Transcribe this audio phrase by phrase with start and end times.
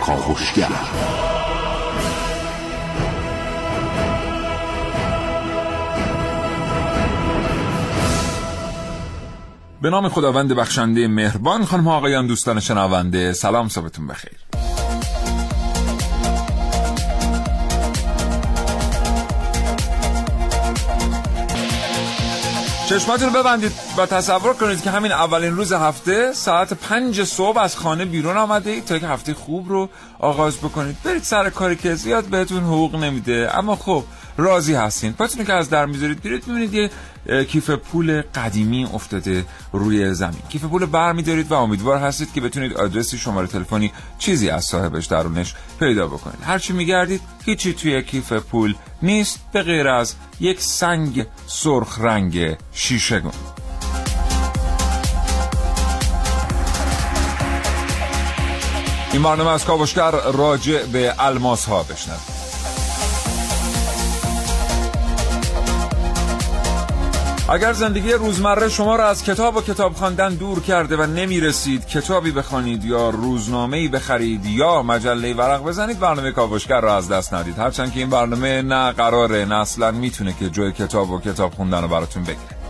[0.00, 0.68] کاوشگر
[9.82, 14.51] به نام خداوند بخشنده مهربان خانم آقایان دوستان شنونده سلام صبحتون بخیر.
[22.92, 27.76] چشماتون رو ببندید و تصور کنید که همین اولین روز هفته ساعت پنج صبح از
[27.76, 29.88] خانه بیرون آمده تا یک هفته خوب رو
[30.18, 30.96] آغاز بکنید.
[31.04, 33.50] برید سر کاری که زیاد بهتون حقوق نمیده.
[33.54, 34.04] اما خب
[34.36, 35.12] راضی هستین.
[35.12, 36.90] پاتون که از در می‌ذارید بیرید می‌بینید یه
[37.48, 40.42] کیف پول قدیمی افتاده روی زمین.
[40.48, 45.06] کیف پول بر میدارید و امیدوار هستید که بتونید آدرسی شماره تلفنی چیزی از صاحبش
[45.06, 46.38] درونش پیدا بکنید.
[46.42, 53.32] هرچی میگردید هیچی توی کیف پول نیست به غیر از یک سنگ سرخ رنگ شیشگون.
[59.12, 62.31] این برنامه از کاوشگر راجع به الماس ها بشنوید
[67.52, 71.86] اگر زندگی روزمره شما را از کتاب و کتاب خواندن دور کرده و نمی رسید
[71.86, 77.58] کتابی بخوانید یا روزنامه‌ای بخرید یا مجله ورق بزنید برنامه کاوشگر را از دست ندید.
[77.58, 81.82] هرچند که این برنامه نه قراره نه اصلا می‌تونه که جای کتاب و کتاب خوندن
[81.82, 82.61] رو براتون بگیره.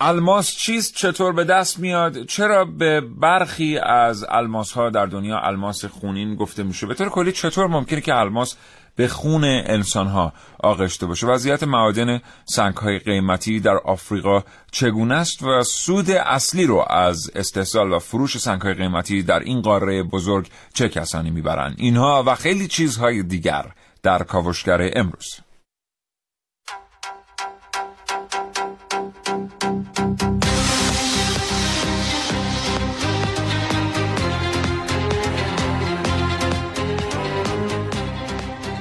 [0.00, 5.84] الماس چیست چطور به دست میاد؟ چرا به برخی از الماس ها در دنیا الماس
[5.84, 8.56] خونین گفته میشه؟ به طور کلی چطور ممکنه که الماس
[8.96, 15.42] به خون انسان ها آغشته باشه؟ وضعیت معادن سنگ های قیمتی در آفریقا چگونه است
[15.42, 20.48] و سود اصلی رو از استحصال و فروش سنگ های قیمتی در این قاره بزرگ
[20.74, 23.66] چه کسانی می‌برند؟ اینها و خیلی چیزهای دیگر
[24.02, 25.45] در کاوشگر امروز.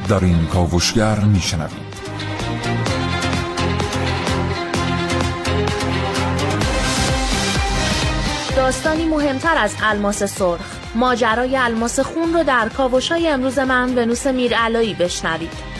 [0.09, 1.95] در این کاوشگر میشنوید.
[8.55, 10.59] داستانی مهمتر از الماس سرخ.
[10.95, 15.75] ماجرای الماس خون رو در کاوشای امروز من ونوس میرعلایی بشنوید.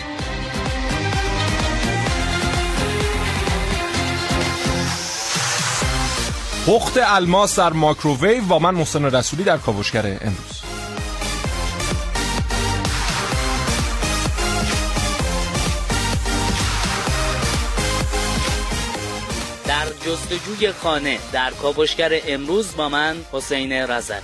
[6.68, 10.55] پخت الماس در ماکروویو و من محسن رسولی در کاوشگر امروز.
[20.56, 21.18] جستجوی خانه.
[21.32, 24.16] در کاوشگر امروز با من حسین رضوی.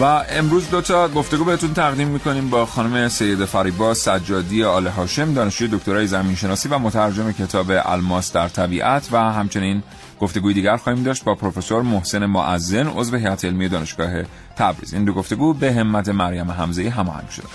[0.00, 5.34] و امروز دو تا گفتگو بهتون تقدیم می‌کنیم با خانم سید فریبا سجادی آل هاشم
[5.34, 9.82] دانشجوی دکترای زمین شناسی و مترجم کتاب الماس در طبیعت و همچنین
[10.20, 14.22] گفتگوی دیگر خواهیم داشت با پروفسور محسن معزن عضو هیئت علمی دانشگاه
[14.56, 14.94] تبریز.
[14.94, 17.48] این دو گفتگو به همت مریم حمزه هماهنگ شده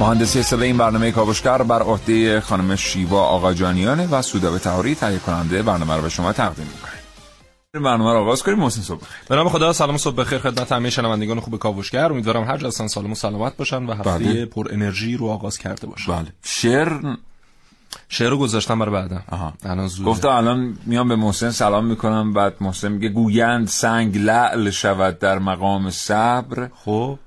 [0.00, 5.62] مهندسی صدای این برنامه کاوشگر بر عهده خانم شیوا آقاجانیانه و سودابه تهاری تهیه کننده
[5.62, 6.96] برنامه رو به شما تقدیم می‌کنیم.
[7.84, 9.16] برنامه رو آغاز کنیم محسن صبح بخیر.
[9.28, 12.86] به نام خدا سلام صبح بخیر خدمت همه شنوندگان خوب کاوشگر امیدوارم هر جا هستن
[12.86, 14.46] سالم و سلامت باشن و هفته بله.
[14.46, 17.16] پر انرژی رو آغاز کرده باشن بله شعر
[18.08, 19.52] شعر رو گذاشتم برای بعدا آها.
[19.64, 20.10] الان زوده.
[20.10, 25.38] گفتم الان میام به محسن سلام می‌کنم بعد محسن میگه گویند سنگ لعل شود در
[25.38, 27.18] مقام صبر خب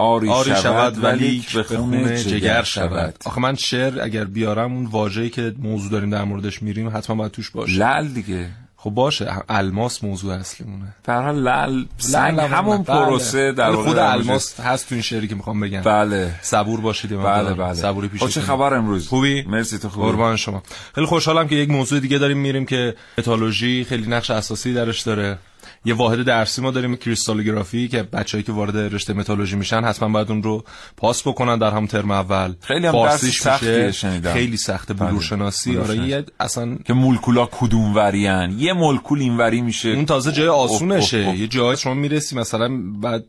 [0.00, 3.14] آری, آری شود ولیک به خون جگر شود.
[3.24, 7.32] آخه من شعر اگر بیارم اون واژه‌ای که موضوع داریم در موردش میریم حتما باید
[7.32, 7.72] توش باشه.
[7.78, 8.48] لعل دیگه.
[8.76, 10.84] خب باشه الماس موضوع اصلیمونه.
[11.04, 13.04] در حال لعل سنگ همون هم- بله.
[13.04, 15.80] پروسه در خود الماس هست تو این شعری که می‌خوام بگم.
[15.80, 16.34] بله.
[16.42, 17.54] صبور باشید من بله.
[17.54, 17.74] بله.
[17.74, 20.62] صبوری پیش خب چه خبر امروز؟ خوبی؟ مرسی تو خوبی؟ قربان شما.
[20.94, 25.38] خیلی خوشحالم که یک موضوع دیگه داریم میریم که متالوژی خیلی نقش اساسی درش داره.
[25.84, 30.30] یه واحد درسی ما داریم کریستالوگرافی که بچه‌ای که وارد رشته متالوژی میشن حتما باید
[30.30, 30.64] اون رو
[30.96, 33.92] پاس بکنن در هم ترم اول خیلی هم فارسیش میشه.
[33.92, 34.32] شنیدم.
[34.32, 35.08] خیلی سخته بله.
[35.08, 36.10] بلورشناسی آره بلورشناسی.
[36.10, 41.36] یه اصلا که مولکولا کدوم ورین یه مولکول این وری میشه اون تازه جای آسونشه.
[41.38, 42.68] یه جای شما می‌رسی مثلا
[43.02, 43.24] بعد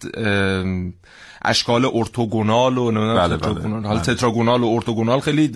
[1.46, 3.80] اشکال ارتوگونال و نمی‌دونم بله، تتراگونال.
[3.80, 4.16] بله، حالا بله.
[4.16, 5.48] تتراگونال و ارتوگونال خیلی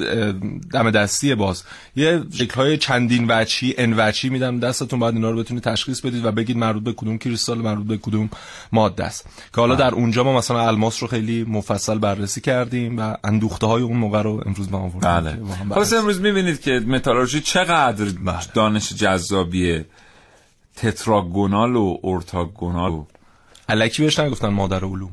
[0.71, 1.63] دم دستیه باز.
[1.95, 6.31] یه شکل‌های چندین وجهی ان وجهی میدم دستتون بعد اینا رو بتونید تشخیص بدید و
[6.31, 8.29] بگید مربوط به کدوم کریستال مربوط به کدوم
[8.71, 9.25] ماده است.
[9.55, 13.83] که حالا در اونجا ما مثلا الماس رو خیلی مفصل بررسی کردیم و اندوخته های
[13.83, 14.99] اون موقع رو امروز با آوردیم.
[15.69, 15.97] بله.
[15.97, 18.39] امروز می‌بینید که متالورژی چقدر بله.
[18.53, 19.85] دانش جذابیه
[20.75, 23.05] تتراگونال و ارتاگونال و
[23.69, 25.11] الکی بهش نگفتن مادر علوم.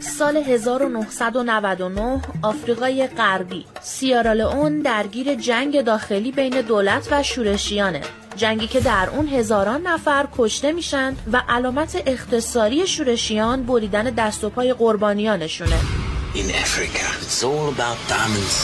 [0.00, 8.00] سال 1999 آفریقای غربی سیارالئون درگیر جنگ داخلی بین دولت و شورشیانه
[8.36, 14.50] جنگی که در اون هزاران نفر کشته میشن و علامت اختصاری شورشیان بریدن دست و
[14.50, 15.76] پای قربانیانشونه
[16.34, 18.56] In Africa, it's all about diamonds.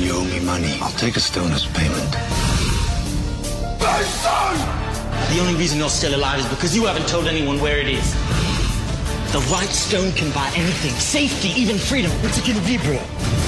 [0.00, 0.72] You owe me money.
[0.80, 2.47] I'll.
[3.88, 8.12] The only reason you're still alive is because you haven't told anyone where it is.
[9.32, 10.92] The right stone can buy anything.
[10.92, 12.10] Safety, even freedom.
[12.22, 13.47] It's a bro.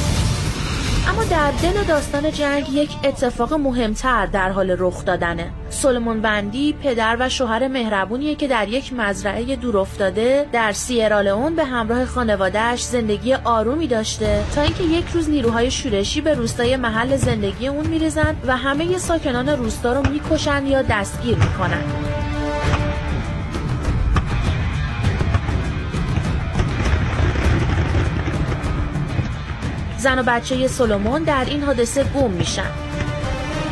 [1.10, 5.50] اما در دل داستان جنگ یک اتفاق مهمتر در حال رخ دادنه.
[5.70, 11.64] سلمون وندی پدر و شوهر مهربونیه که در یک مزرعه دور افتاده در سیرالئون به
[11.64, 17.68] همراه خانوادهش زندگی آرومی داشته تا اینکه یک روز نیروهای شورشی به روستای محل زندگی
[17.68, 21.82] اون میریزن و همه ساکنان روستا رو می‌کشن یا دستگیر می‌کنن.
[30.00, 32.70] زن و بچه سلمون در این حادثه گم میشن.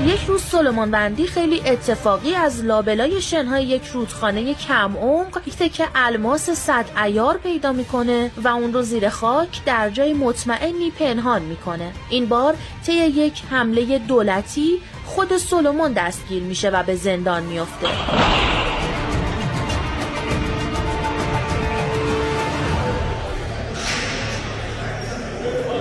[0.07, 5.85] یک روز سلمان بندی خیلی اتفاقی از لابلای شنهای یک رودخانه کم عمق یک تکه
[5.95, 11.93] الماس صد ایار پیدا می‌کنه و اون رو زیر خاک در جای مطمئنی پنهان می‌کنه.
[12.11, 12.55] این بار
[12.87, 17.89] طی یک حمله دولتی خود سلمان دستگیر میشه و به زندان میافته.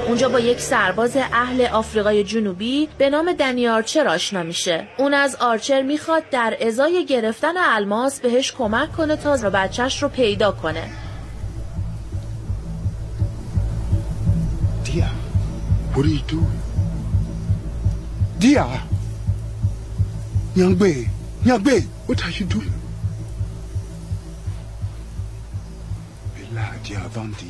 [0.07, 5.36] اونجا با یک سرباز اهل آفریقای جنوبی به نام دنی آرچر آشنا میشه اون از
[5.36, 10.83] آرچر می‌خواد در ازای گرفتن الماس بهش کمک کنه تا و بچهش رو پیدا کنه
[14.86, 15.09] Dia,
[15.94, 16.60] what are you doing?
[18.39, 18.68] Dia!
[20.56, 20.94] Nyangbe,
[21.45, 21.75] Nyangbe,
[22.07, 22.76] what are you?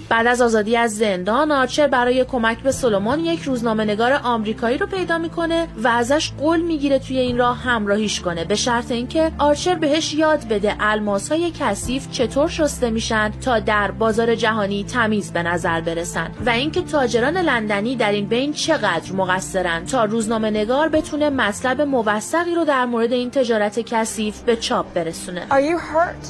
[0.10, 4.88] بعد از آزادی از زندان آرچر برای کمک به سلمان یک روزنامه نگار آمریکایی رو
[4.88, 9.76] پیدا می‌کنه و ازش قول می‌گیره توی این راه همراهیش کنه به شرط اینکه آرچر
[9.76, 15.44] بهش یاد بده الماس های کثیف چطور شسته میشن تا در بازار جهانی تمیز به
[15.44, 21.30] نظر برسن و اینکه تاجران لندنی در این بین چقدر مقصرن تا روزنامه نگار بتونه
[21.30, 26.24] مطلب موثقی رو در مورد این تجارت کثیف به چاپ برسونه Are you hurt?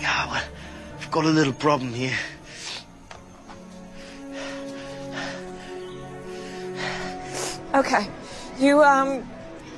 [0.00, 0.42] Yeah, well,
[1.00, 2.31] I've got a little problem here.
[7.74, 8.06] Okay.
[8.58, 9.22] You, um,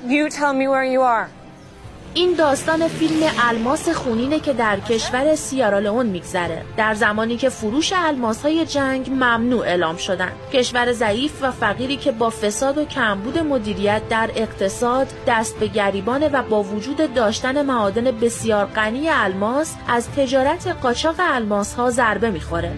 [0.05, 1.29] you tell me where you are.
[2.13, 8.41] این داستان فیلم الماس خونینه که در کشور سیارالئون میگذره در زمانی که فروش الماس
[8.41, 14.01] های جنگ ممنوع اعلام شدن کشور ضعیف و فقیری که با فساد و کمبود مدیریت
[14.09, 20.67] در اقتصاد دست به گریبانه و با وجود داشتن معادن بسیار غنی الماس از تجارت
[20.67, 22.71] قاچاق الماس ها ضربه می‌خوره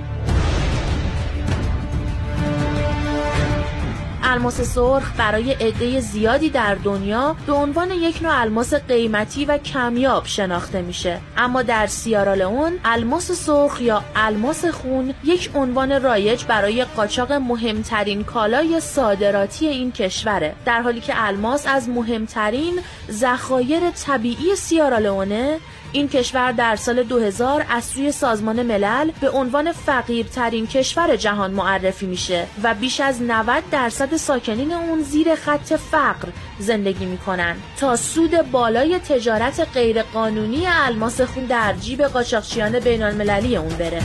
[4.29, 10.25] الماس سرخ برای عده زیادی در دنیا به عنوان یک نوع الماس قیمتی و کمیاب
[10.25, 11.19] شناخته میشه.
[11.37, 18.79] اما در سیارالئون الماس سرخ یا الماس خون یک عنوان رایج برای قاچاق مهمترین کالای
[18.79, 20.55] صادراتی این کشوره.
[20.65, 22.79] در حالی که الماس از مهمترین
[23.11, 25.59] ذخایر طبیعی سیارالئونه
[25.91, 32.05] این کشور در سال 2000 از سوی سازمان ملل به عنوان فقیرترین کشور جهان معرفی
[32.05, 36.27] میشه و بیش از 90 درصد ساکنین اون زیر خط فقر
[36.59, 37.55] زندگی می‌کنن.
[37.79, 44.01] تا سود بالای تجارت غیرقانونی الماس خون در جیب قاچاقچیان بین المللی اون بره.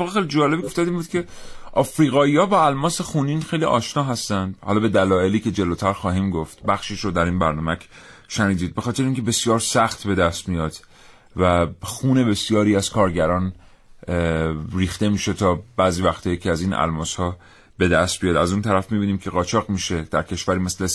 [0.00, 1.24] اتفاق خیلی جالبی افتاد این بود که
[1.72, 4.54] آفریقایی ها با الماس خونین خیلی آشنا هستند.
[4.60, 6.62] حالا به دلایلی که جلوتر خواهیم گفت.
[6.62, 7.78] بخشش رو در این برنامه
[8.28, 8.74] شنیدید.
[8.74, 10.76] به خاطر اینکه بسیار سخت به دست میاد
[11.36, 13.52] و خون بسیاری از کارگران
[14.72, 17.36] ریخته میشه تا بعضی وقته که از این الماس ها
[17.78, 18.36] به دست بیاد.
[18.36, 20.86] از اون طرف می‌بینیم که قاچاق میشه در کشوری مثل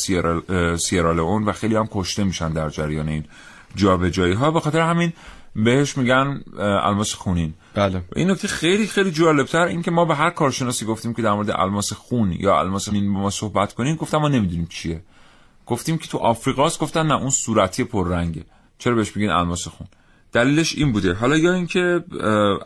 [0.77, 3.25] سیرالئون و خیلی هم کشته میشن در جریان این
[3.75, 5.13] جابجایی ها به خاطر همین
[5.55, 7.53] بهش میگن الماس خونین.
[7.75, 8.03] بله.
[8.15, 11.49] این نکته خیلی خیلی جالبتر این که ما به هر کارشناسی گفتیم که در مورد
[11.49, 15.03] الماس خون یا الماس مین با ما صحبت کنیم گفتم ما نمی‌دونیم چیه.
[15.65, 18.43] گفتیم که تو آفریقاست گفتن نه اون صورتی پررنگه.
[18.77, 19.87] چرا بهش میگن الماس خون؟
[20.31, 21.13] دلیلش این بوده.
[21.13, 22.03] حالا یا اینکه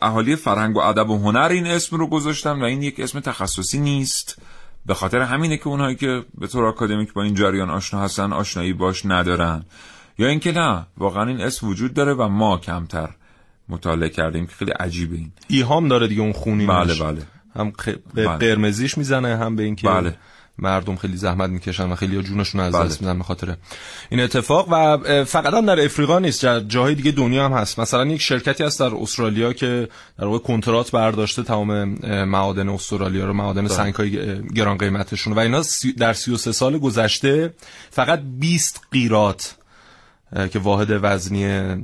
[0.02, 3.78] اهالی فرهنگ و ادب و هنر این اسم رو گذاشتن و این یک اسم تخصصی
[3.78, 4.42] نیست.
[4.86, 8.72] به خاطر همینه که اونهایی که به طور آکادمیک با این جریان آشنا هستن آشنایی
[8.72, 9.64] باش ندارن.
[10.18, 13.10] یا اینکه نه واقعا این اسم وجود داره و ما کمتر.
[13.70, 15.32] مطالعه کردیم که خیلی عجیبه این.
[15.48, 17.22] ایهام داره دیگه اون خونی بله بله.
[17.56, 17.88] هم خ...
[18.14, 18.36] به بله.
[18.36, 20.16] قرمزیش می‌زنه هم به اینکه بله.
[20.58, 22.84] مردم خیلی زحمت می‌کشن و خیلی جونشون از بله.
[22.84, 23.56] دست میدن به خاطر
[24.10, 24.68] این اتفاق.
[24.72, 27.78] و فقط هم در افریقا نیست جا- جاهای دیگه دنیا هم هست.
[27.80, 31.84] مثلا یک شرکتی هست در استرالیا که در واقع کنترات برداشته تمام
[32.24, 35.62] معادن استرالیا رو معادن سنگ های گران قیمتشون و اینا
[35.98, 37.54] در 33 سال گذشته
[37.90, 39.56] فقط 20 قیرات
[40.52, 41.74] که واحد وزنی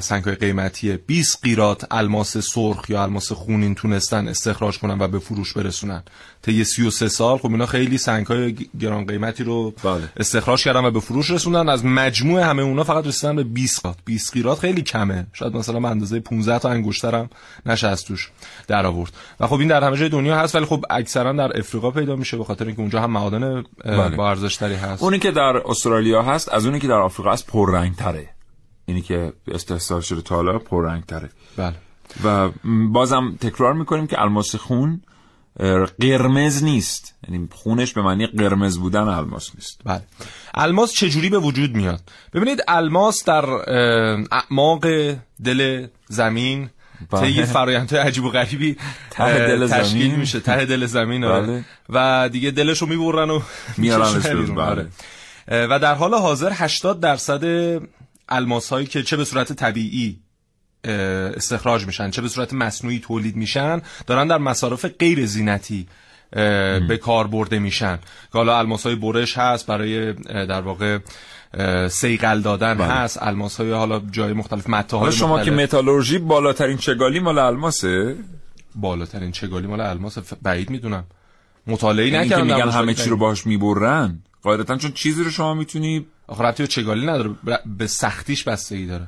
[0.00, 5.18] سنگ های قیمتیه 20 قیرات الماس سرخ یا الماس خونین تونستن استخراج کنن و به
[5.18, 6.02] فروش برسونن.
[6.42, 10.08] طی 33 سال خب اینا خیلی سنگ های گران قیمتی رو بله.
[10.16, 11.68] استخراج کردن و به فروش رسوندن.
[11.68, 13.96] از مجموع همه اونا فقط رسیدن به 20 قیرات.
[14.04, 15.26] 20 قیرات خیلی کمه.
[15.32, 17.30] شاید مثلا به اندازه 15 تا انگشتر هم
[17.66, 18.30] نشه از توش
[18.68, 21.90] در آورد و خب این در همه جای دنیا هست ولی خب اکثرا در افریقا
[21.90, 24.16] پیدا میشه به خاطر اینکه اونجا هم معادن بله.
[24.16, 25.02] با ارزش هست.
[25.02, 27.89] اونی که در استرالیا هست از اونی که در آفریقا هست پررنگ.
[27.94, 28.28] تره
[28.86, 31.74] اینی که استحصال شده تا حالا پررنگ تره بله.
[32.24, 32.50] و
[32.92, 35.00] بازم تکرار می‌کنیم که الماس خون
[36.00, 37.14] قرمز نیست.
[37.28, 39.80] یعنی خونش به معنی قرمز بودن الماس نیست.
[39.84, 40.02] بله.
[40.54, 42.00] الماس چجوری به وجود میاد؟
[42.34, 43.44] ببینید الماس در
[44.32, 44.86] اعماق
[45.44, 46.70] دل زمین
[47.10, 47.20] بله.
[47.20, 48.76] طی فرآیندهای عجیب و غریبی
[49.10, 50.16] ته دل زمین.
[50.16, 50.40] میشه.
[50.40, 51.46] ته دل زمین آره.
[51.46, 51.64] بله.
[51.88, 53.40] و دیگه دلشو می‌برن و
[53.78, 54.88] میارنش بیرون، بله.
[55.50, 57.44] و در حال حاضر 80 درصد
[58.28, 60.18] الماس هایی که چه به صورت طبیعی
[60.84, 65.86] استخراج میشن چه به صورت مصنوعی تولید میشن دارن در مصارف غیر زینتی
[66.88, 67.96] به کار برده میشن.
[67.96, 70.12] که حالا الماس های برش هست برای
[70.46, 70.98] در واقع
[71.88, 72.86] سیقل دادن بله.
[72.86, 73.18] هست.
[73.22, 75.64] الماس های حالا جای مختلف مته حالا های شما که مختلف.
[75.64, 78.16] متالورژی بالاترین چگالی مال الماسه؟
[78.74, 81.04] بالاترین چگالی مال الماس؟ بعید می‌دونم.
[81.66, 86.06] مطالعه که نکردم میگن همه چی رو باهاش می‌برن؟ قاعدتا چون چیزی رو شما می‌تونی
[86.26, 87.30] آخه ربطی به چگالی نداره.
[87.66, 89.06] به سختیش بستگی داره.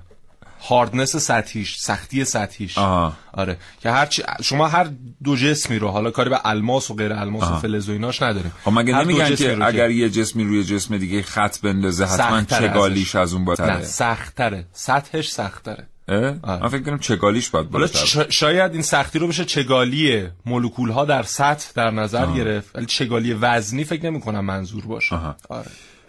[0.68, 2.78] هاردنس سطحیش سختی سطحیش.
[2.78, 3.12] آها.
[3.32, 3.56] آره.
[3.80, 4.22] که هر چی...
[4.42, 4.90] شما هر
[5.24, 8.50] دو جسمی رو حالا کاری به الماس و غیر الماس و فلز و ایناش نداره
[8.64, 13.08] خب مگه نمیگن که رو اگر یه جسمی روی جسم دیگه خط بندازه حتما چگالیش
[13.08, 13.16] ازش.
[13.16, 14.66] از اون نه بالاتره سختتره.
[14.72, 15.86] سطحش سختتره.
[16.08, 21.22] من فکر کنم چگالیش باید چ- شاید این سختی رو بشه چگالی مولکول ها در
[21.22, 22.76] سطح در نظر گرفت.
[22.76, 25.16] ولی چگالی وزنی فکر نمی کنم منظور باشه.
[25.48, 25.66] آره.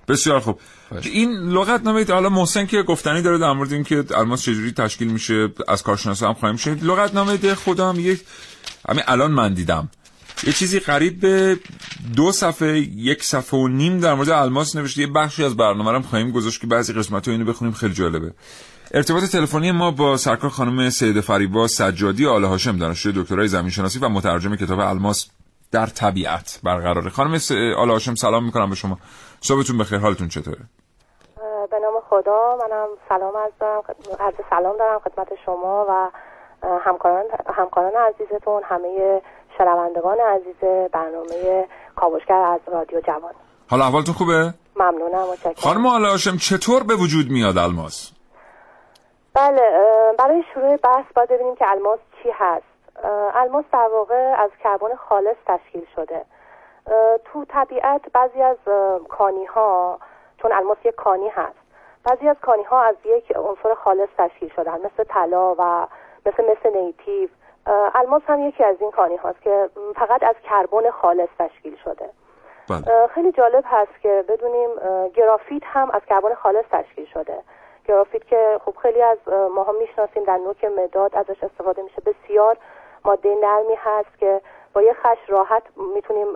[0.07, 0.59] بسیار خوب.
[1.03, 5.49] این لغت نامه حالا محسن که گفتنی داره در مورد اینکه الماس چجوری تشکیل میشه
[5.67, 7.39] از کارشناسا هم خواهیم شد لغت نامه
[7.79, 8.21] هم یک
[8.89, 9.89] همین الان من دیدم.
[10.47, 11.59] یه چیزی قریب به
[12.15, 15.01] دو صفحه یک صفحه و نیم در مورد الماس نوشته.
[15.01, 17.73] یه بخشی از برنامه رو خواهیم گذاشت که بعضی قسمت اینو بخونیم.
[17.73, 18.33] خیلی جالبه.
[18.95, 23.99] ارتباط تلفنی ما با سرکار خانم سید فریبا سجادی آل هاشم دانشجوی دکترای زمین شناسی
[23.99, 25.29] و مترجم کتاب الماس
[25.71, 27.09] در طبیعت برقراره.
[27.09, 28.97] خانم س- آل هاشم سلام می‌کنم به شما.
[29.41, 30.57] صبحتون بخیر حالتون چطوره؟
[31.71, 33.81] به نام خدا منم سلام دارم
[34.19, 36.09] عرض سلام دارم خدمت شما و
[36.85, 37.25] همکاران
[37.57, 39.21] همکاران عزیزتون همه
[39.57, 43.33] شنوندگان عزیز برنامه کاوشگر از رادیو جوان.
[43.69, 45.53] حالا احوالتون خوبه؟ ممنونم متشکرم.
[45.57, 48.11] خانم آل هاشم چطور به وجود میاد الماس؟
[49.35, 49.61] بله
[50.17, 52.65] برای شروع بحث باید ببینیم که الماس چی هست.
[53.35, 56.25] الماس در واقع از کربن خالص تشکیل شده.
[57.25, 58.57] تو طبیعت بعضی از
[59.09, 59.99] کانی ها
[60.37, 61.55] چون الماس یک کانی هست
[62.03, 65.87] بعضی از کانی ها از یک عنصر خالص تشکیل شدن مثل طلا و
[66.25, 67.29] مثل مثل نیتیو.
[67.95, 72.09] الماس هم یکی از این کانی هاست که فقط از کربن خالص تشکیل شده.
[72.69, 73.07] بله.
[73.07, 74.69] خیلی جالب هست که بدونیم
[75.13, 77.41] گرافیت هم از کربن خالص تشکیل شده.
[77.85, 82.57] گرافیت که خب خیلی از اه، ماها می‌شناسیم در نوک مداد ازش استفاده میشه بسیار
[83.05, 84.41] ماده نرمی هست که
[84.73, 85.63] با یه خش راحت
[85.95, 86.27] می‌تونیم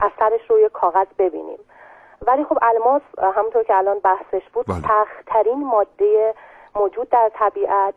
[0.00, 1.58] اثرش روی کاغذ ببینیم
[2.26, 4.76] ولی خب الماس همونطور که الان بحثش بود بله.
[4.80, 6.34] سختترین ماده
[6.74, 7.94] موجود در طبیعت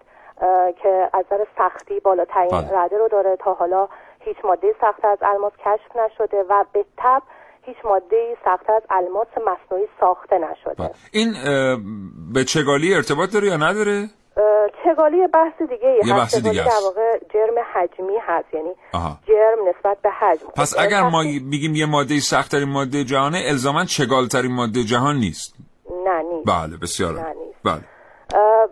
[0.75, 2.77] که از نظر سختی بالاترین بله.
[2.77, 3.87] رده رو داره تا حالا
[4.19, 7.21] هیچ ماده سخت از الماس کشف نشده و به تب
[7.65, 10.73] هیچ ماده سخت از الماس مصنوعی ساخته نشده.
[10.73, 10.91] بله.
[11.11, 11.33] این
[12.33, 14.07] به چگالی ارتباط داره یا نداره؟
[14.83, 16.71] چگالی بحث دیگه یه بحث دیگه در.
[16.83, 18.53] واقع جرم حجمی هست.
[18.53, 19.17] یعنی آها.
[19.27, 20.47] جرم نسبت به حجم.
[20.55, 25.55] پس خب، اگر ما بگیم یه ماده سختترین ماده جهانه الزاما چگالترین ماده جهان نیست.
[26.05, 26.47] نه نیست.
[26.47, 27.59] بله بسیار نه، نیست.
[27.63, 27.81] بله.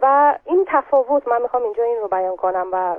[0.01, 2.95] و این تفاوت من می‌خوام اینجا این رو بیان کنم و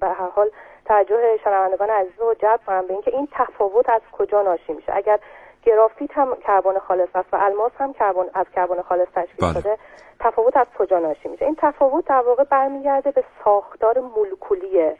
[0.00, 0.50] به هر حال
[0.84, 5.18] توجه شنوندگان عزیز رو جلب کنم به اینکه این تفاوت از کجا ناشی میشه اگر
[5.62, 9.60] گرافیت هم کربن خالص است و الماس هم کربن از کربن خالص تشکیل بله.
[9.60, 9.78] شده
[10.20, 14.90] تفاوت از کجا ناشی میشه این تفاوت در واقع برمیگرده به ساختار مولکولی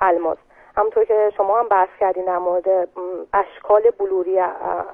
[0.00, 0.38] الماس
[0.76, 2.88] همونطور که شما هم بحث کردین در مورد
[3.32, 4.38] اشکال بلوری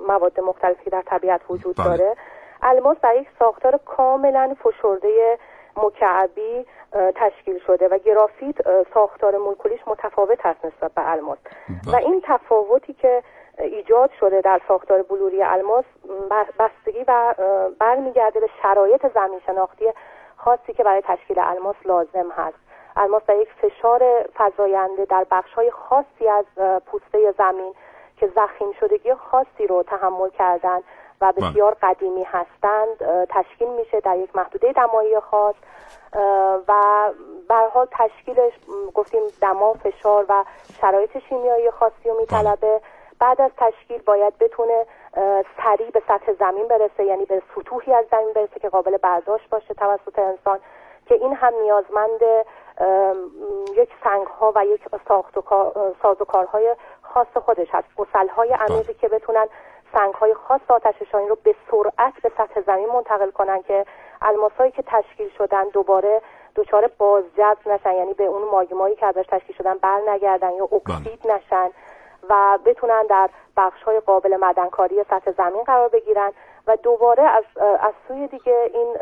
[0.09, 1.87] مواد مختلفی که در طبیعت وجود بله.
[1.87, 2.16] داره
[2.62, 5.38] الماس در یک ساختار کاملا فشرده
[5.76, 8.57] مکعبی تشکیل شده و گرافیت
[8.95, 11.38] ساختار مولکولیش متفاوت هست نسبت به الماس.
[11.93, 13.23] و این تفاوتی که
[13.59, 15.85] ایجاد شده در ساختار بلوری الماس
[16.59, 17.35] بستگی و
[17.78, 19.85] برمیگرده به شرایط زمین شناختی
[20.37, 22.59] خاصی که برای تشکیل الماس لازم هست.
[22.97, 26.45] الماس در یک فشار فزاینده در بخش‌های خاصی از
[26.87, 27.75] پوسته زمین
[28.16, 30.81] که زخیم شدگی خاصی رو تحمل کردن.
[31.21, 33.27] و بسیار قدیمی هستند.
[33.29, 35.55] تشکیل میشه در یک محدوده دمایی خاص.
[36.69, 36.73] و
[37.49, 38.53] به حال تشکیلش
[38.95, 40.45] گفتیم دما فشار و
[40.81, 42.81] شرایط شیمیایی خاصی رو میطلبه.
[43.19, 44.87] بعد از تشکیل باید بتونه
[45.57, 49.75] سریع به سطح زمین برسه یعنی به سطوحی از زمین برسه که قابل برداشت باشه
[49.75, 50.59] توسط انسان
[51.07, 52.21] که این هم نیازمند
[53.77, 57.89] یک سنگ ها و یک ساخت و کار- ساز و کارهای خاص خودش هست.
[57.97, 59.47] گسل های عمیقی که بتونن
[59.93, 63.87] سنگ های خاص آتش نشانی رو به سرعت به سطح زمین منتقل کنن که
[64.23, 66.23] الماسایی که تشکیل شدن دوباره
[66.57, 71.26] دچار بازجذب نشن یعنی به اون ماگمایی که ازش تشکیل شدن بر نگردن یا اکسید
[71.26, 71.71] نشن
[72.28, 76.33] و بتونن در بخش های قابل مدنکاری سطح زمین قرار بگیرن
[76.66, 77.45] و دوباره از,
[77.81, 78.97] از سوی دیگه این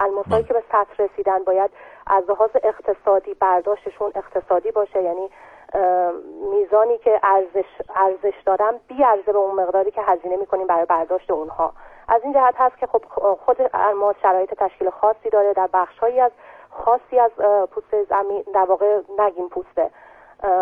[0.00, 1.70] الماسایی که به سطح رسیدن باید
[2.06, 5.30] از لحاظ اقتصادی برداشتشون اقتصادی باشه یعنی
[6.50, 11.30] میزانی که ارزش ارزش دارن بی ارزه به اون مقداری که هزینه می‌کنیم برای برداشت
[11.30, 11.72] اونها.
[12.08, 13.02] از این جهت هست که خب
[13.44, 16.32] خود الماس شرایط تشکیل خاصی داره در بخشهایی از
[16.70, 17.30] خاصی از
[17.70, 19.90] پوست زمین در واقع نگیم پوسته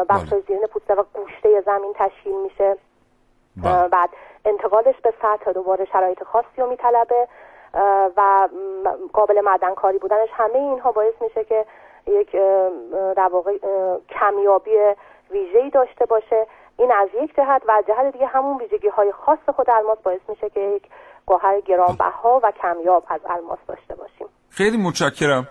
[0.08, 2.76] بخش زیرین پوسته و گوشته زمین تشکیل میشه.
[3.64, 4.08] اه، بعد
[4.44, 7.28] انتقالش به سطح دوباره شرایط خاصی رو میطلبه
[8.16, 8.48] و
[9.12, 11.64] قابل معدنکاری بودنش همه اینها باعث میشه که
[12.08, 12.32] یک
[13.16, 13.58] در واقع
[14.20, 14.70] کمیابی
[15.30, 16.46] ویژه‌ای داشته باشه.
[16.78, 20.20] این از یک جهت و از جهت دیگه همون ویژگی های خاص خود الماس باعث
[20.28, 20.82] میشه که یک
[21.26, 24.26] گوهر گرانبها و کمیاب از الماس داشته باشیم.
[24.50, 25.48] خیلی متشکرم.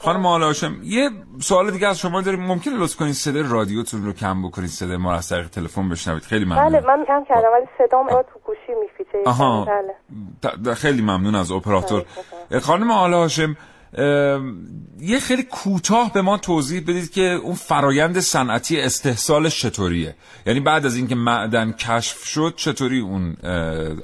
[0.00, 2.40] خانم آلا هاشم یه سوال دیگه از شما داریم.
[2.40, 6.22] ممکنه لطف کنید صدای رادیوتون رو کم بکنید صدای ما از طریق تلفن بشنوید.
[6.22, 9.64] خیلی بله ممنون من کم کردم ولی صدام تو گوشی میفیچه آها.
[9.64, 10.74] بله.
[10.74, 12.04] خیلی ممنون از اپراتور.
[12.62, 13.56] خانم آلا هاشم
[15.00, 20.14] یه خیلی کوتاه به ما توضیح بدید که اون فرایند صنعتی استحصالش چطوریه.
[20.46, 23.36] یعنی بعد از اینکه معدن کشف شد چطوری اون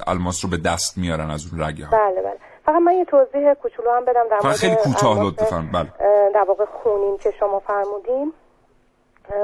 [0.07, 2.37] الماس رو به دست میارن از اون رگه ها؟ بله بله.
[2.65, 5.89] فقط من یه توضیح کوچولو هم بدم در مورد خیلی کوتاه الماس، لطف بفرمایید بله
[6.33, 8.33] در واقع خونین که شما فرمودین.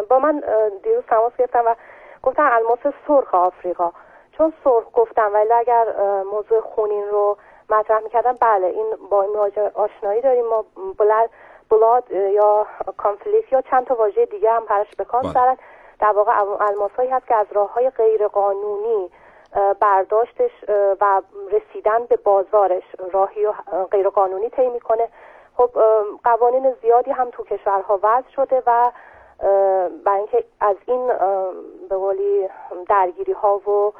[0.09, 0.41] با من
[0.83, 1.75] دیروز تماس گرفتم و
[2.23, 3.91] گفتن الماس سرخ آفریقا.
[4.37, 5.85] چون سرخ گفتم ولی اگر
[6.31, 7.37] موضوع خونین رو
[7.69, 10.65] مطرح می‌کردم بله این با این واژه آشنایی داریم ما.
[10.97, 11.29] بلد
[11.69, 15.57] بلاد یا کانفلیکت یا چند تا واژه دیگه هم پرش به کار می‌برن.
[15.99, 19.11] در واقع الماس هایی هست که از راه های غیر قانونی
[19.79, 20.51] برداشتش
[21.01, 23.53] و رسیدن به بازارش راهی و
[23.91, 25.09] غیر قانونی طی می‌کنه.
[25.57, 25.69] خب
[26.23, 28.91] قوانین زیادی هم تو کشورها وضع شده و
[30.05, 31.07] برای اینکه از این
[31.89, 32.49] به قولی
[32.89, 33.93] درگیری ها و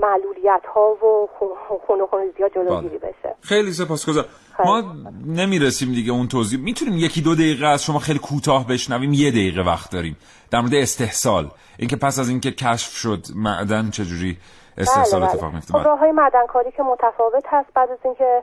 [0.00, 2.00] معلولیت ها و خون- خون
[2.40, 3.34] ها جلوگیری بشه.
[3.40, 4.28] خیلی سپاسگزارم.
[4.64, 4.82] ما
[5.26, 6.60] نمی‌رسیم دیگه اون توضیح.
[6.60, 10.16] می‌تونیم یکی دو دقیقه از شما خیلی کوتاه بشنویم؟ یه دقیقه وقت داریم.
[10.50, 11.48] در مورد استحصال.
[11.78, 14.38] اینکه پس از اینکه کشف شد معدن چجوری
[14.78, 15.54] استحصال بله، اتفاق بله.
[15.54, 15.86] میفته خب بله.
[15.88, 18.42] راه های مدنکاری که متفاوت هست بعد از اینکه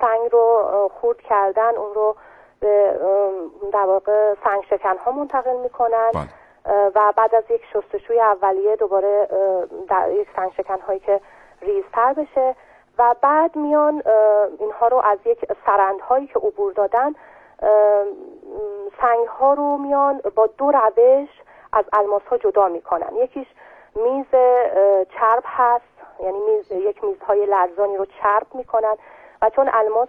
[0.00, 2.16] سنگ رو خورد کردن اون رو
[2.60, 2.98] به
[3.72, 6.10] در واقع سنگ شکن ها منتقل می‌کنن.
[6.14, 6.28] بله.
[6.66, 9.28] و بعد از یک شستشوی اولیه دوباره
[9.88, 11.20] در یک سنگ شکن هایی که
[11.60, 12.56] ریزتر بشه
[12.98, 14.02] و بعد میان
[14.58, 17.14] اینها رو از یک سرند هایی که عبور دادن
[19.00, 21.28] سنگ ها رو میان با دو روش
[21.72, 23.16] از الماس ها جدا می‌کنن.
[23.16, 23.46] یکیش
[23.94, 24.30] میز
[25.18, 25.84] چرب هست
[26.20, 28.94] یعنی میز یک میزهای لرزانی رو چرب می‌کنن
[29.42, 30.08] و چون الماس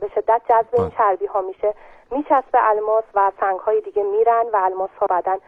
[0.00, 1.74] به شدت جذب این چربی ها میشه
[2.10, 5.38] میچسبه الماس و سنگ های دیگه میرن و الماس ها بعدا اه،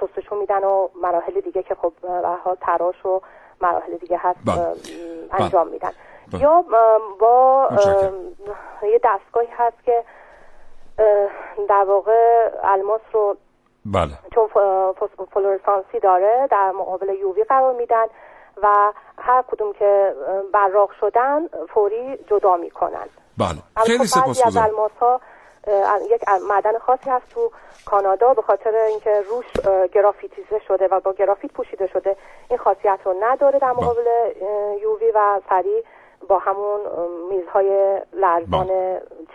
[0.00, 3.20] شستشو میدن و مراحل دیگه که خب به تراش و
[3.60, 4.58] مراحل دیگه هست بله.
[4.58, 4.74] اه،
[5.30, 5.90] انجام میدن
[6.32, 6.42] بله.
[6.42, 6.64] یا
[7.20, 7.68] با.
[8.82, 10.04] یه دستگاهی هست که
[11.68, 13.36] در واقع الماس رو
[13.86, 14.48] بله چون
[15.34, 18.04] فلورسانسی داره در مقابل یووی قرار میدن
[18.62, 20.14] و هر کدوم که
[20.52, 23.06] براق شدن فوری جدا می‌کنن
[23.38, 24.70] بله خیلی خب سپاسگزارم
[26.10, 27.50] یک معدن خاصی هست تو
[27.84, 29.46] کانادا به خاطر اینکه روش
[29.92, 32.16] گرافیتیزه شده و با گرافیت پوشیده شده.
[32.50, 34.06] این خاصیت رو نداره در مقابل
[34.82, 35.84] یووی و سریع
[36.28, 36.80] با همون
[37.30, 38.68] میزهای لرزان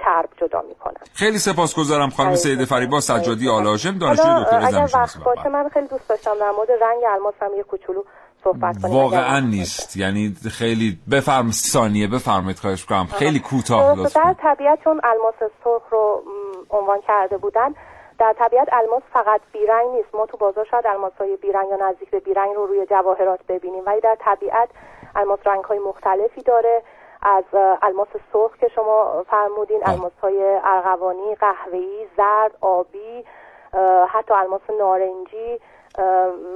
[0.03, 1.01] چرب جدا می‌کنن.
[1.13, 5.49] خیلی سپاسگزارم خانم سید فریبا سجادی آل هاشم دانشجوی حالا دکترای اگر زمینشناسی وقت باشه
[5.49, 8.03] من خیلی دوست داشتم در مورد رنگ الماس هم یه کوچولو
[8.43, 8.95] صحبت کنیم.
[8.95, 9.97] واقعا نیست.
[9.97, 14.19] یعنی خیلی بفرم ثانیه بفرمایید خواهش کنم خیلی کوتاه لطفا.
[14.23, 16.23] در طبیعت چون الماس سرخ رو
[16.69, 17.69] عنوان کرده بودن
[18.19, 20.15] در طبیعت الماس فقط بیرنگ نیست.
[20.15, 23.83] ما تو بازار شاید الماس های بیرنگ یا نزدیک به بیرنگ رو روی جواهرات ببینیم.
[23.85, 24.69] ولی در طبیعت
[25.15, 26.83] الماس رنگ های مختلفی داره.
[27.25, 27.43] از
[27.81, 33.23] الماس سرخ که شما فرمودین الماس های ارغوانی قهوه‌ای زرد آبی
[34.09, 35.59] حتی الماس نارنجی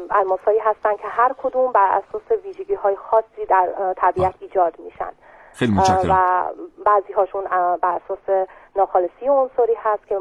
[0.10, 5.12] الماس هایی هستن که هر کدوم بر اساس ویژگی های خاصی در طبیعت ایجاد میشن.
[5.54, 6.10] خیلی متشکرم.
[6.10, 6.44] و
[6.86, 7.44] بعضی هاشون
[7.82, 10.18] بر اساس ناخالصی عنصری هست که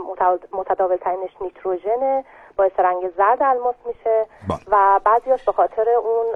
[0.53, 2.25] متداول ترینش نیتروژنه
[2.57, 4.59] باعث رنگ زرد الماس میشه بله.
[4.69, 6.27] و بعضی هاش به خاطر اون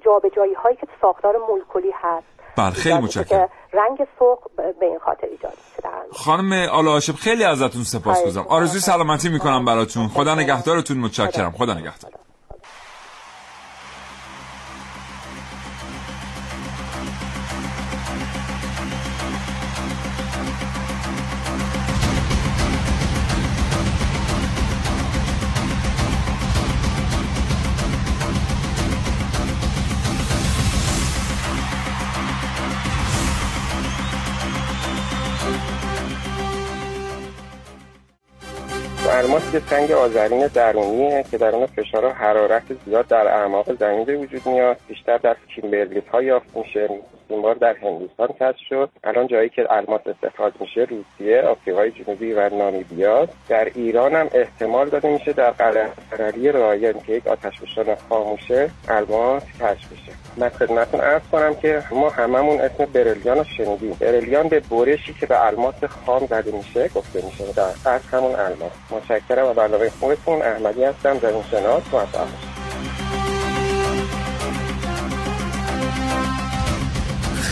[0.00, 2.41] جابجایی هایی که ساختار مولکولی هست.
[2.56, 3.48] بله خیلی میشه متشکرم.
[3.72, 5.52] رنگ سرخ به این خاطر ایجاد
[5.84, 6.06] الماس.
[6.12, 8.46] خانم آل هاشم خیلی ازتون سپاسگزارم.
[8.48, 10.08] آرزوی سلامتی می‌کنم براتون.
[10.08, 11.52] خدا نگهدارتون متشکرم.
[11.52, 12.12] خدا نگهدار.
[39.52, 44.16] یه سنگ آذرین درونیه که در اون فشار و حرارت زیاد در اعماق زمین به
[44.16, 44.76] وجود میاد.
[44.88, 46.88] بیشتر در کیمبرلیت ها یافت میشه.
[47.32, 48.90] این بار در هندوستان کشف شد.
[49.04, 53.28] الان جایی که الماس استخراج میشه روسیه آفریقای جنوبی و نامیبیا.
[53.48, 59.42] در ایران هم احتمال داده میشه در قلعه فرری رایان که یک آتشفشان خاموشه الماس
[59.42, 60.12] کشف بشه.
[60.36, 63.96] من خدمتتون عرض کنم که ما هممون اسم برلیان رو شنیدیم.
[64.00, 67.52] برلیان به برشی که به الماس خام زده میشه گفته میشه.
[67.52, 68.72] در اصل همون الماس.
[68.90, 70.42] متشکرم و برنامه خوبتون.
[70.42, 71.18] احمدی هستم.
[71.18, 71.82] زمین شناس.
[71.92, 72.51] موفق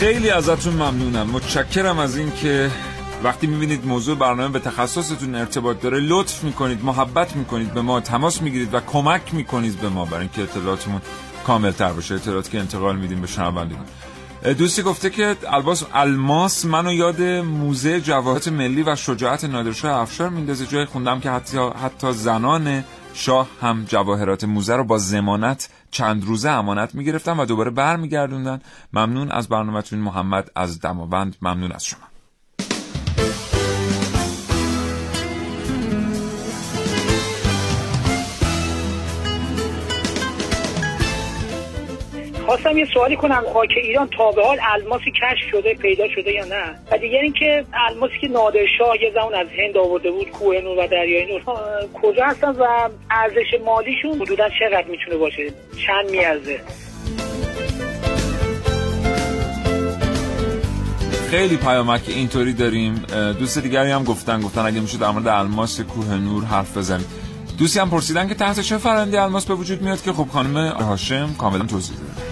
[0.01, 1.29] خیلی ازتون ممنونم.
[1.29, 2.71] متشکرم از این که
[3.23, 8.41] وقتی می‌بینید موضوع برنامه به تخصصتون ارتباط داره لطف می‌کنید محبت می‌کنید به ما تماس
[8.41, 11.01] می‌گیرید و کمک می‌کنید به ما برای اینکه اطلاعاتمون
[11.47, 13.85] کامل تر بشه اطلاعاتی که انتقال میدیم به شنوندگان.
[14.57, 20.65] دوستی گفته که الباس الماس منو یاد موزه جواهرات ملی و شجاعت نادرشاه افشار میندازه.
[20.65, 22.83] جای خوندم که حتی حتی زنان
[23.13, 28.61] شاه هم جواهرات موزه رو با زمانت چند روزه امانت می‌گرفتن و دوباره برمیگردوندن.
[28.93, 31.35] ممنون از برنامهتون محمد از دماوند.
[31.41, 32.10] ممنون از شما.
[42.51, 46.45] خواستم یه سوالی کنم خاک ایران تا به حال الماسی کشف شده پیدا شده یا
[46.45, 50.77] نه؟ و دیگه اینکه الماسی که نادرشاه یه زمان از هند آورده بود کوه نور
[50.77, 51.41] و دریای نور
[52.01, 55.53] کجا هستن و ارزش مالیشون حدودا چقدر می‌تونه باشه؟
[55.87, 56.59] چند میارزه؟
[61.29, 63.05] خیلی پیامک اینطوری داریم.
[63.39, 67.07] دوست دیگری هم گفتن گفتن اگه میشه در مورد الماس کوه نور حرف بزنیم.
[67.57, 71.35] دوستی هم پرسیدن که تحت چه فرنده الماس به وجود میاد که خب خانم هاشم
[71.37, 72.30] کاملا توضیح داده.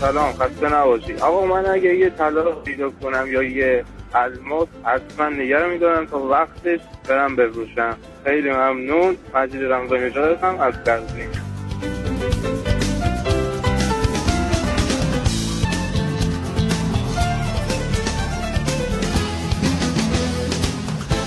[0.00, 1.12] سلام خسته نباشی.
[1.14, 3.84] آقا من اگه یه طلا پیدا کنم یا یه
[4.14, 7.96] الماس حتما نگه میدارم تا وقتش برم بفروشم.
[8.24, 9.16] خیلی ممنون.
[9.34, 10.00] مجید رمضان
[10.42, 11.28] هم از قزوین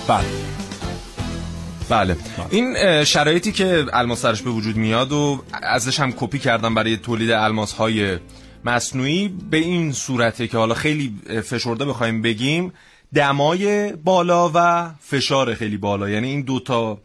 [0.07, 0.25] بله.
[1.89, 2.15] بله.
[2.49, 7.31] این شرایطی که الماس درش به وجود میاد و ازش هم کپی کردم برای تولید
[7.31, 8.17] الماس های
[8.65, 12.74] مصنوعی به این صورته که حالا خیلی فشرده بخوایم بگیم
[13.13, 16.10] دمای بالا و فشار خیلی بالا.
[16.10, 17.00] یعنی این دوتا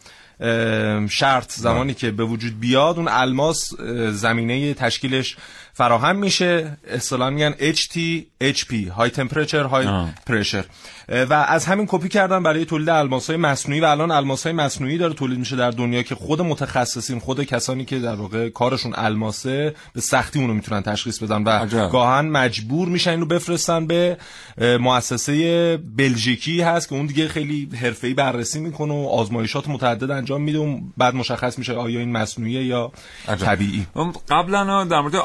[1.11, 3.75] شرط زمانی که به وجود بیاد اون الماس
[4.11, 5.37] زمینه تشکیلش
[5.76, 9.86] فراهم میشه اصطلاحا میگن HT HP های تمپرچر های.
[10.26, 10.64] پرشر
[11.08, 14.98] و از همین کپی کردن برای تولید الماس های مصنوعی و الان الماس های مصنوعی
[14.98, 19.74] داره تولید میشه در دنیا که خود متخصصین خود کسانی که در واقع کارشون الماسه
[19.92, 21.88] به سختی اونو می‌تونن تشخیص بدن و عجب.
[21.92, 24.16] گاهن مجبور میشن اینو بفرستن به
[24.80, 30.58] مؤسسه بلژیکی هست که اون دیگه خیلی حرفه‌ای بررسی می‌کنه و آزمایشات متعدد انجام میده
[30.58, 32.92] و بعد مشخص میشه آیا این مصنوعیه یا
[33.28, 33.46] عجب.
[33.46, 33.86] طبیعی
[34.30, 35.16] قبلا در مورد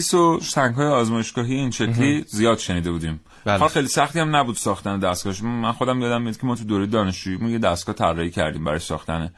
[0.00, 3.20] آمیتیس و سنگ های آزمایشگاهی این شکلی زیاد شنیده بودیم.
[3.44, 3.58] بله.
[3.58, 5.42] کار خیلی سختی هم نبود ساختن دستگاهش.
[5.42, 9.30] من خودم یادم میاد که ما تو دوره دانشجویی یه دستگاه طراحی کردیم برای ساختن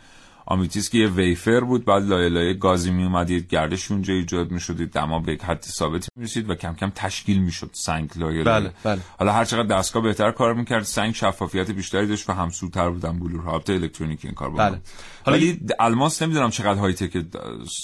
[0.47, 4.51] آمیتیس که یه wafer بود بعد لایه لایه گازی می اومد یه گردش اونجا ایجاد
[4.51, 8.59] می‌شد دما به یک حد ثابتی می‌رسید و کم کم تشکیل می‌شد سنگ لایه بله،
[8.59, 8.73] لایه.
[8.85, 9.01] بله.
[9.19, 13.53] حالا هر چقدر دستگاه بهتر کار می‌کرد سنگ شفافیت بیشتری داشت و همسوتر بودن بلورها
[13.53, 14.81] البته الکترونیکی این کار بود بله.
[15.25, 17.25] حالا ولی الماس نمی‌دونم چقدر high tech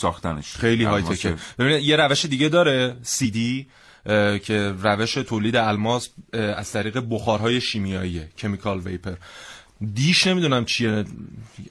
[0.00, 1.02] ساختنش خیلی high.
[1.02, 3.66] tech ه ببینید یه روش دیگه داره CVD
[4.44, 9.14] که روش تولید الماس از طریق بخارهای شیمیاییه chemical vapor
[9.94, 11.04] D ش نمی‌دونم چیه.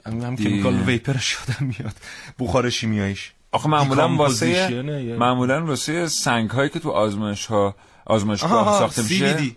[0.06, 1.96] هم, chemical vapor شدم میاد.
[2.40, 3.32] بخار شیمیاییش.
[3.52, 4.82] آخه معمولا واسه
[5.20, 9.52] معمولا واسه سنگ هایی که تو آزمایش ها آزمایشگاه ساخته میشه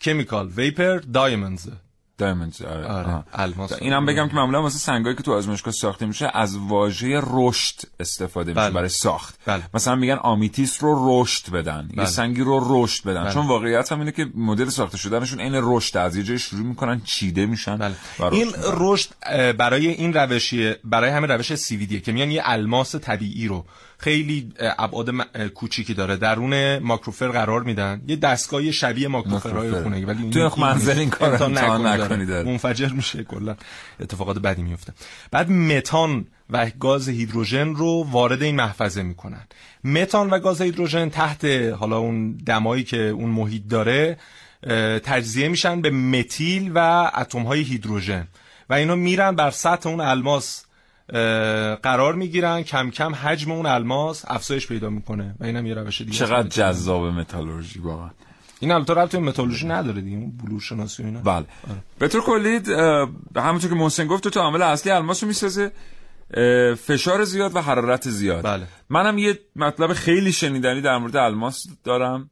[0.00, 1.68] chemical vapor diamonds
[2.22, 3.24] دایموند آره, آره،.
[3.32, 3.72] الماس.
[3.72, 8.50] اینم بگم که معمولا واسه سنگایی که تو آزمایشگاه ساخته میشه از واژه رشد استفاده
[8.50, 8.74] میشه بله.
[8.74, 9.62] برای ساخت بله.
[9.74, 12.06] مثلا میگن آمیتیس رو رشد بدن یه بله.
[12.06, 13.32] سنگی رو رشد بدن بله.
[13.32, 17.00] چون واقعیت هم اینه که مدل ساخته شدنشون عین رشد از یه جای شروع می‌کنن
[17.04, 17.94] چیده میشن بله.
[18.32, 18.52] این.
[18.72, 19.08] رشد
[19.52, 23.64] برای این روشیه برای همین روش CVD که میان یه الماس طبیعی رو
[24.02, 26.16] خیلی ابعاد م- کوچیکی داره.
[26.16, 28.02] درون ماکروفر قرار میدن.
[28.06, 29.82] یه دستگاه شبیه ماکروفرهای ماکروفر.
[29.82, 32.30] خونگی ولی توی منزل این کار امتحان امتحان نکنید.
[32.30, 33.56] منفجر میشه کلا.
[34.00, 34.92] اتفاقات بدی میفته.
[35.30, 39.46] بعد متان و گاز هیدروژن رو وارد این محفظه می‌کنن.
[39.84, 41.44] متان و گاز هیدروژن تحت
[41.78, 44.18] حالا اون دمایی که اون محیط داره
[45.04, 48.28] تجزیه میشن به متیل و اتم های هیدروژن.
[48.70, 50.64] و اینا میرن بر سطح اون الماس.
[51.82, 55.34] قرار می‌گیرن کم کم حجم اون الماس افزایش پیدا می‌کنه.
[55.40, 58.10] و اینم یه روش دیگه چقدر جذاب متالورژی واقعا.
[58.60, 61.20] این البته ربطی به متالورژی نداره دیگه اون بلور شناسی و اینا.
[61.20, 61.44] بله.
[61.98, 62.60] به طور کلی
[63.36, 65.72] همونطور که محسن گفت تو تا عامل اصلی الماس رو می‌سازه.
[66.74, 68.44] فشار زیاد و حرارت زیاد.
[68.44, 68.66] بله.
[68.90, 72.30] منم یه مطلب خیلی شنیدنی در مورد الماس دارم.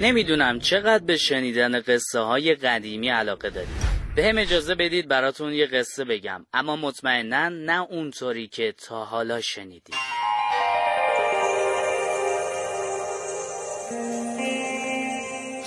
[0.00, 5.66] نمی‌دونم چقدر به شنیدن قصه های قدیمی علاقه دارید به هم اجازه بدید براتون یه
[5.66, 6.46] قصه بگم.
[6.52, 9.94] اما مطمئنا نه اونطوری که تا حالا شنیدید.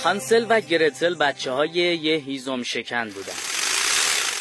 [0.03, 3.33] هانسل و گرتل بچه های یه هیزم شکن بودن.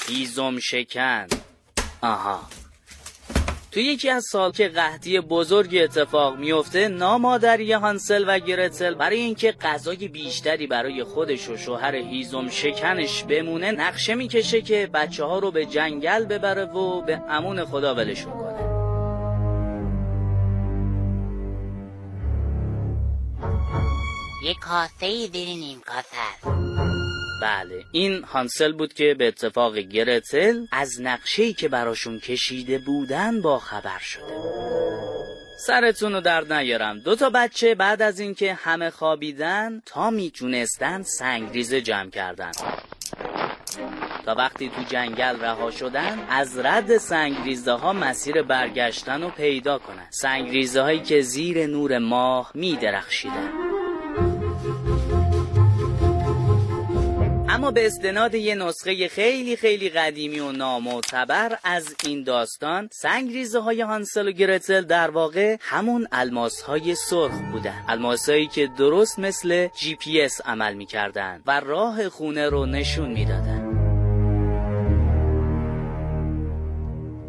[0.08, 1.26] هیزم شکن.
[2.02, 2.55] آها.
[3.76, 9.52] تو یکی از سال که قحطی بزرگی اتفاق میفته نامادری هانسل و گرتل برای اینکه
[9.52, 15.50] غذای بیشتری برای خودش و شوهر هیزم شکنش بمونه نقشه می‌کشه که بچه ها رو
[15.50, 18.60] به جنگل ببره و به امون خدا ولشون کنه
[24.44, 26.95] یه کاسه ای کاسه
[27.42, 27.84] بله.
[27.92, 33.98] این هانسل بود که به اتفاق گرتل از نقشه‌ای که براشون کشیده بودن با خبر
[33.98, 34.22] شده.
[35.66, 36.98] سرتون رو درد نیارم.
[37.00, 42.50] دو تا بچه بعد از اینکه همه خوابیدن تا می‌تونستن سنگریزه جمع کردن.
[44.26, 50.06] تا وقتی تو جنگل رها شدن از رد سنگریزه ها مسیر برگشتن رو پیدا کنن.
[50.10, 52.76] سنگریزه هایی که زیر نور ماه می
[57.56, 63.80] اما به استناد یه نسخه خیلی خیلی قدیمی و نامعتبر از این داستان سنگریزه های
[63.80, 67.84] هانسل و گرتل در واقع همون الماس های سرخ بودن.
[67.88, 73.12] الماس هایی که درست مثل جی پی اس عمل می‌کردن و راه خونه رو نشون
[73.12, 73.75] می‌دادن.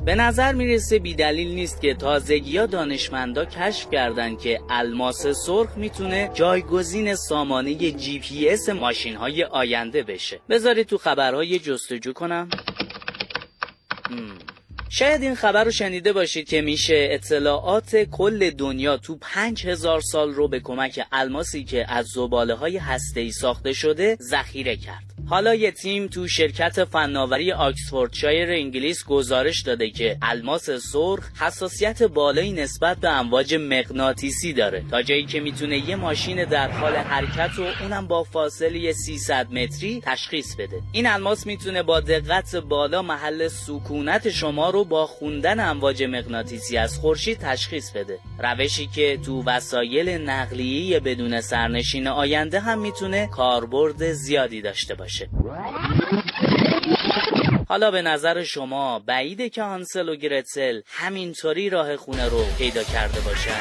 [0.07, 6.31] به نظر می‌رسه بیدلیل نیست که تازگی ها دانشمندا کشف کردن که الماس سرخ می‌تونه
[6.33, 10.39] جایگزین سامانه جی پی اس ماشین های آینده بشه.
[10.49, 12.49] بذارید تو خبرها جستجو کنم.
[14.89, 20.33] شاید این خبر رو شنیده باشید که میشه اطلاعات کل دنیا تو پنج هزار سال
[20.33, 25.06] رو به کمک الماسی که از زباله های هسته ساخته شده ذخیره کرد.
[25.29, 32.51] حالا یه تیم تو شرکت فناوری آکسفوردشایر انگلیس گزارش داده که الماس سرخ حساسیت بالایی
[32.51, 34.83] نسبت به امواج مغناطیسی داره.
[34.91, 40.01] تا جایی که می‌تونه یه ماشین در حال حرکت و اونم با فاصله 300 متری
[40.05, 40.81] تشخیص بده.
[40.91, 46.97] این الماس می‌تونه با دقت بالا محل سکونت شما رو با خوندن امواج مغناطیسی از
[46.97, 48.19] خورشید تشخیص بده.
[48.39, 55.16] روشی که تو وسایل نقلیه بدون سرنشین آینده هم می‌تونه کاربرد زیادی داشته باشه.
[57.69, 63.19] حالا به نظر شما بعیده که هانسل و گرتسل همینطوری راه خونه رو پیدا کرده
[63.19, 63.59] باشن؟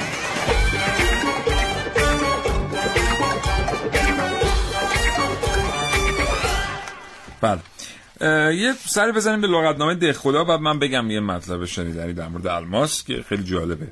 [7.40, 7.60] بله.
[8.54, 12.46] یه سری بزنیم به لغتنامه ده خدا بعد من بگم یه مطلب شنیدنی در مورد
[12.46, 13.88] الماس که خیلی جالبه.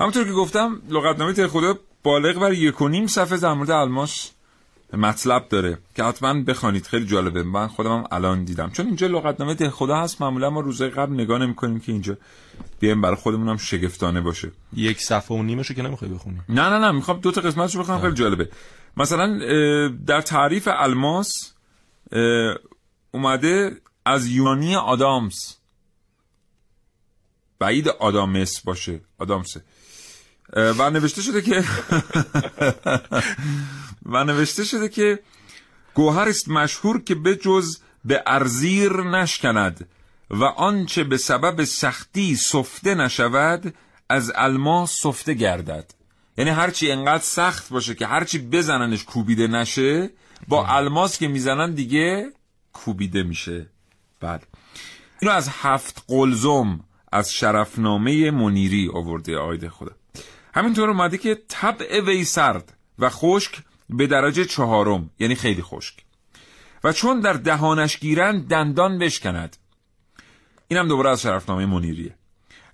[0.00, 4.30] همونطور که گفتم لغتنامه ده خدا بالغ بر یک و نیم صفحه در مورد الماس
[4.92, 6.86] مطلب داره که حتما بخوانید.
[6.86, 7.42] خیلی جالبه.
[7.42, 8.70] من خودم هم الان دیدم.
[8.70, 10.20] چون اینجا لغتنامه ده خدا هست.
[10.20, 12.16] معمولا ما روزای قبل نگاه نمی‌کنیم که اینجا
[12.80, 14.52] بیایم برای خودمون هم شگفتانه باشه.
[14.72, 16.40] یک صفحه و نیمشو که نمی‌خوای بخونی.
[16.48, 16.90] نه نه نه.
[16.90, 18.00] می‌خوام دو تا قسمتشو بخونم.
[18.00, 18.48] خیلی جالبه.
[18.96, 19.38] مثلا
[20.06, 21.52] در تعریف الماس
[23.10, 25.56] اومده از یونانی آدامس.
[27.58, 29.00] بعید آدامس باشه.
[29.18, 29.62] آدامسه.
[30.56, 31.64] و نوشته شده که
[34.06, 35.18] و نوشته شده که
[35.94, 39.88] گوهر است مشهور که به جز به ارزیر نشکند
[40.30, 43.74] و آنچه به سبب سختی سفته نشود
[44.08, 45.94] از الماس سفته گردد.
[46.38, 50.10] یعنی هرچی انقدر سخت باشه که هرچی بزننش کوبیده نشه
[50.48, 52.32] با الماس که می‌زنن دیگه
[52.72, 53.66] کوبیده میشه.
[54.20, 54.46] بعد.
[55.22, 56.80] اینو از هفت قلزم
[57.12, 59.92] از شرفنامه منیری آورده آیده خدا.
[60.54, 65.94] همینطور اومده که طبع وی سرد و خشک به درجه چهارم یعنی خیلی خشک.
[66.84, 69.56] و چون در دهانش گیرند دندان بشکند.
[70.68, 72.14] اینم دوباره از شرفنامه منیریه.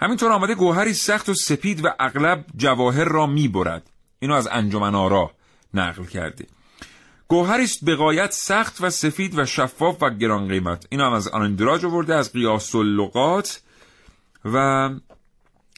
[0.01, 3.91] همینطور آمده گوهری سخت و سپید و اغلب جواهر را می‌برد.
[4.19, 5.31] اینو از انجمن آرا
[5.75, 6.47] نقل کرده.
[7.29, 10.87] گوهری است به غایت سخت و سفید و شفاف و گران قیمت.
[10.89, 13.63] اینو هم از آنندراج آورده از قیاس اللغات.
[14.45, 14.91] و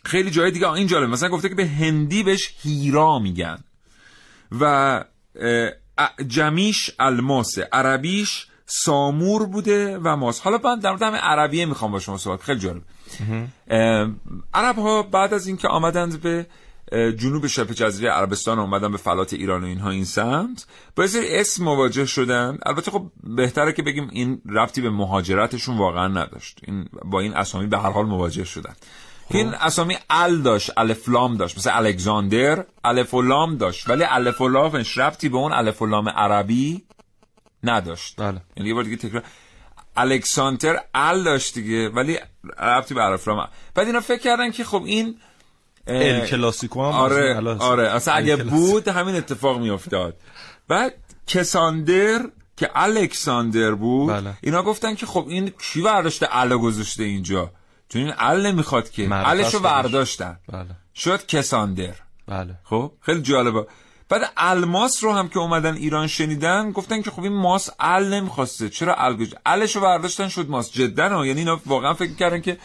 [0.05, 1.09] خیلی جای دیگه این جالب.
[1.09, 3.59] مثلا گفته که به هندی بهش هیرا میگن.
[4.61, 5.05] و
[6.27, 7.69] جمیش الماسه.
[7.73, 10.40] عربیش سامور بوده و ماس.
[10.40, 12.83] حالا من در مورد عربیه می‌خوام با شما صحبت خیلی جالب.
[14.55, 16.47] عرب ها بعد از اینکه آمدند به
[16.93, 20.66] جنوب شبه جزیره عربستان اومدن به فلات ایران و اینها این سمت
[20.97, 26.59] با اسم مواجه شدن البته خب بهتره که بگیم این ربطی به مهاجرتشون واقعا نداشت.
[26.62, 28.75] این با این اسامی به هر حال مواجه شدن.
[29.31, 31.59] این اسامی ال داشت الف لام داشت.
[31.59, 33.88] مثل الکساندر الف و لام داشت.
[33.88, 36.83] ولی الف و لامش ربطی به اون الف و لام عربی
[37.64, 38.14] نداشت.
[38.16, 38.40] بله.
[38.57, 39.23] یعنی یه بار دیگه تکرار
[39.97, 42.19] الکساندر ال داشت دیگه ولی
[42.59, 45.16] ربطی به الف لام بعد اینا فکر کردن که خب این
[45.87, 47.88] ال کلاسیکو هم آره آره.
[47.88, 48.37] اصلا اگه.
[48.37, 50.16] بود همین اتفاق میافتاد.
[50.69, 50.95] بعد
[51.27, 52.21] کساندر
[52.57, 54.35] که الکساندر بود بله.
[54.40, 57.51] اینا گفتن که خب این کی برداشته ال گذاشته اینجا؟
[57.92, 59.09] چون این ال نمی‌خواد که.
[59.12, 59.61] الشو.
[59.61, 60.66] برداشتن بله.
[60.94, 61.94] شد کساندر.
[62.29, 62.55] بله.
[62.64, 63.66] خب خیلی جالبه.
[64.09, 68.68] بعد الماس رو هم که اومدن ایران شنیدن گفتن که خب این ماس ال نمی‌خواسته
[68.68, 70.72] چرا ال گذاشت الش رو برداشتن شد ماس.
[70.72, 71.26] جدا ها.
[71.26, 72.59] یعنی اینا واقعا فکر کردن که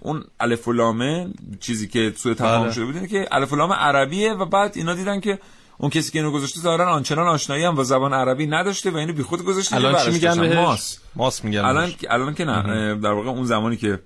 [0.00, 1.28] اون الف و لامه
[1.60, 2.72] چیزی که سوء تفاهم بله.
[2.72, 5.38] شده بود که الف و لام عربیه و بعد اینا دیدن که
[5.78, 9.12] اون کسی که اینو گذاشته ظاهرا آنچنان آشنایی هم با زبان عربی نداشته و اینو
[9.12, 9.76] بیخود گذاشته.
[9.76, 10.98] الان که چی میگن ماس.
[11.16, 11.92] ماس میگن الان.
[12.10, 12.94] الان که نه.
[12.94, 14.00] در واقع اون زمانی که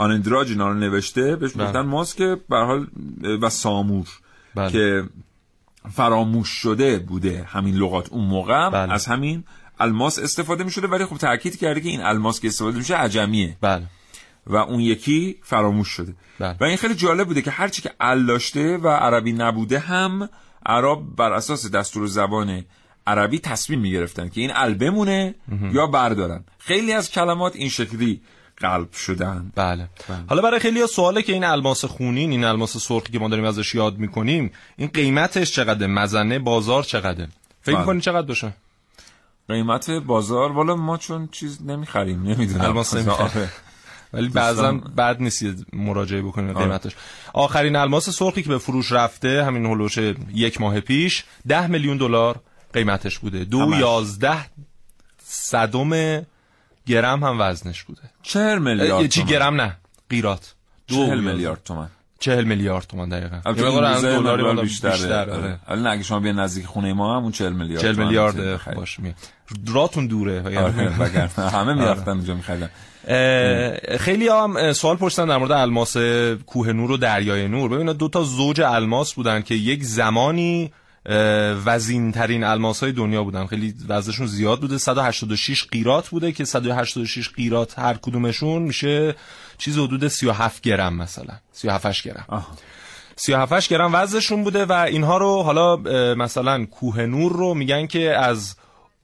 [0.00, 1.66] آنندراج اینا رو نوشته بهش بله.
[1.66, 2.86] گفتن ماس که به حال
[3.42, 4.08] و سامور
[4.54, 4.70] بله.
[4.70, 5.04] که
[5.92, 8.92] فراموش شده بوده همین لغات اون موقع بله.
[8.92, 9.44] از همین
[9.80, 13.56] الماس استفاده می شده ولی خب تاکید کرده که این الماس که استفاده میشه عجمیه
[13.60, 13.86] بله
[14.46, 16.56] و اون یکی فراموش شده بله.
[16.60, 20.28] و این خیلی جالب بوده که هرچی که ال داشته و عربی نبوده هم
[20.66, 22.64] عرب بر اساس دستور زبان
[23.06, 25.34] عربی تصمیم می گرفتن که این ال بمونه
[25.72, 28.20] یا بردارن خیلی از کلمات این شکلی
[28.60, 29.52] قلب شدن.
[29.54, 29.88] بله.
[30.28, 33.74] حالا برای خیلی سواله که این الماس خونین این الماس سرخی که ما داریم ازش
[33.74, 37.26] یاد می‌کنیم این قیمتش چقدر مزنه بازار چقدر
[37.62, 37.80] فکر بله.
[37.80, 38.52] می‌کنی چقدر باشه؟
[39.48, 42.64] قیمت بازار والا ما چون چیز نمی‌خریم نمی‌دونم.
[42.64, 43.46] الماس نمی‌خری.
[44.12, 46.66] ولی بعضا بد نیست مراجعه بکنیم آره.
[46.66, 46.92] قیمتش.
[47.32, 49.98] آخرین الماس سرخی که به فروش رفته همین هلوش
[50.34, 52.40] یک ماه پیش ده میلیون دلار
[52.72, 53.44] قیمتش بوده.
[53.44, 53.80] دو همش.
[53.80, 54.46] یازده
[55.24, 56.22] صدم
[56.90, 58.00] گرم هم وزنش بوده.
[58.22, 59.32] چهر میلیارد چی تومن.
[59.32, 59.76] گرم نه
[60.10, 60.54] قیرات.
[60.88, 61.20] دو چهل.
[61.20, 61.88] میلیارد تومن.
[62.18, 63.40] چهل میلیارد تومان دقیقا.
[63.46, 64.90] البته مقدار مقدار بیشتره.
[64.90, 65.58] بیشتر، آره.
[65.66, 65.90] آره.
[65.90, 68.74] اگه شما بیان نزدیک خونه ما هم اون 40 میلیارد 40 تومن میلیارد.
[68.74, 69.14] باش می
[69.74, 72.70] راتون دوره آره وگرنه همه می‌رفتن اونجا میخریدن.
[73.98, 75.96] خیلی هم سوال پرسیدن در مورد الماس
[76.46, 77.70] کوه نور و دریای نور.
[77.70, 80.72] ببینید دو تا زوج الماس بودن که یک زمانی
[81.66, 83.46] وزین ترین الماس های دنیا بودن.
[83.46, 84.78] خیلی وزنشون زیاد بوده.
[84.78, 89.14] 186 قیرات بوده که 186 قیرات هر کدومشون میشه
[89.58, 91.34] چیز حدود 37 گرم مثلا.
[91.52, 92.46] 37 گرم.
[93.16, 95.76] 37 گرم وزنشون بوده و اینها رو حالا
[96.14, 98.56] مثلا کوه نور رو میگن که از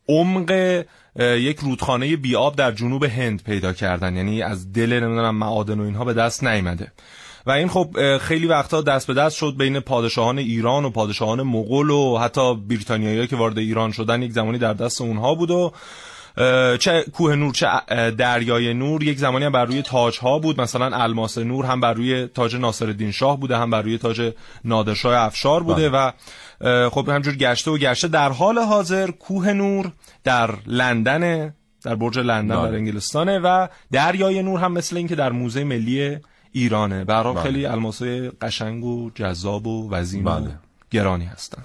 [0.08, 0.84] عمق
[1.18, 4.16] یک رودخانه بیاب در جنوب هند پیدا کردن.
[4.16, 6.92] یعنی از دل نمی‌دونم معادن و اینها به دست نیامده.
[7.46, 11.90] و این خب خیلی وقتا دست به دست شد بین پادشاهان ایران و پادشاهان مغول
[11.90, 15.72] و حتی بریتانیایی که وارد ایران شدن یک زمانی در دست اونها بود و
[16.76, 17.68] چه کوه نور چه
[18.10, 20.60] دریای نور یک زمانی هم بر روی تاج ها بود.
[20.60, 24.32] مثلا الماس نور هم بر روی تاج ناصرالدین شاه بوده هم بر روی تاج
[24.64, 26.10] نادرشاه افشار بوده و
[26.60, 28.08] اه، خب همجور گشته و گشته.
[28.08, 29.92] در حال حاضر کوه نور
[30.24, 32.70] در لندن در برج لندن بله.
[32.70, 36.18] در انگلستانه و دریای نور هم مثل اینکه در موزه ملی
[36.52, 37.04] ایرانه.
[37.04, 37.42] برای بله.
[37.42, 40.50] خیلی الماسای قشنگ و جذاب و وزین و بله.
[40.90, 41.62] گرانی هستن.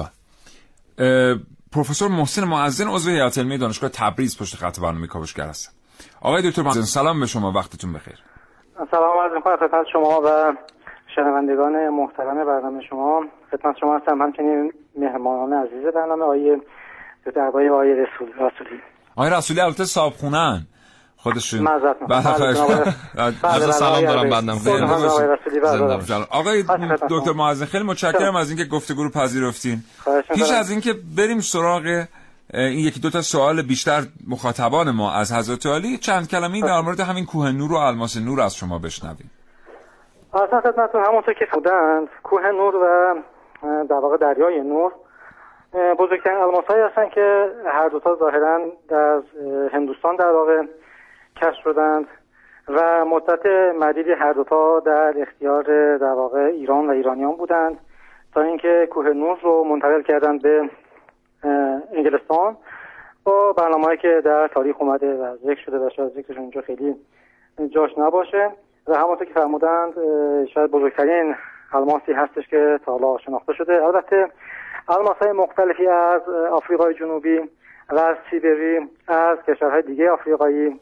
[0.98, 1.36] اه،
[1.72, 5.72] پروفسور محسن معزن عضو هیئت علمی دانشگاه تبریز پشت خط برنامه کاوشگر هستم
[6.22, 7.52] آقای دکتر معزن سلام به شما.
[7.52, 8.20] وقتتون بخیر.
[8.92, 10.54] سلام عرض می‌کنم خدمت شما و
[11.16, 13.24] شنوندگان محترم برنامه شما.
[13.52, 14.22] خدمت شما هستم.
[14.22, 16.62] همچنین مهمانان عزیز برنامه آقای
[17.26, 18.82] دکتر عبایی و آقای رسول رسولی.
[19.16, 20.68] آقای رسولی البته صابخونن
[21.24, 21.66] خودشون.
[21.66, 22.94] بله، بله، می‌کنم.
[23.16, 24.30] بله، بله، سلام آقای دارم.
[24.30, 24.58] بندم
[26.32, 26.98] آقای بله، بله.
[27.10, 27.32] دکتر.
[27.32, 29.78] معزن خیلی متشکرم از اینکه گفتگو رو پذیرفتین
[30.34, 30.52] پیش.
[30.52, 32.06] از اینکه بریم سراغ
[32.54, 37.00] این یکی دو تا سوال بیشتر مخاطبان ما از حضرت علی چند کلمه‌ای در مورد
[37.00, 39.32] همین کوه نور و الماس نور از شما بشنویم
[40.34, 43.16] اصلا خدمتتون همونطور که بودند کوه نور و
[43.90, 44.92] در واقع دریای نور
[46.00, 48.60] بزرگترین الماس هایی هستن که هر دوتا ظاهرا
[48.90, 49.22] در
[49.74, 50.62] هندوستان در واقع
[51.36, 52.08] کشف شدند
[52.68, 53.46] و مدت
[53.80, 57.78] مدیدی هر دوتا در اختیار در واقع ایران و ایرانیان بودند
[58.34, 60.70] تا اینکه کوه نور رو منتقل کردند به
[61.94, 62.58] انگلستان.
[63.24, 66.96] با برنامه‌ای که در تاریخ اومده و ذکر شده و شاید ذکرشون اینجا خیلی
[67.70, 68.52] جاش نباشه
[68.88, 69.94] و همونطور که فرمودند
[70.54, 71.36] شاید بزرگترین
[71.74, 73.86] الماسی هستش که تا حالا شناخته شده.
[73.86, 74.28] البته
[74.90, 77.40] الماس های مختلفی از آفریقای جنوبی
[77.90, 80.80] و از سیبری از کشورهای دیگه آفریقایی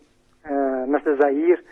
[0.88, 1.64] مثل زئیر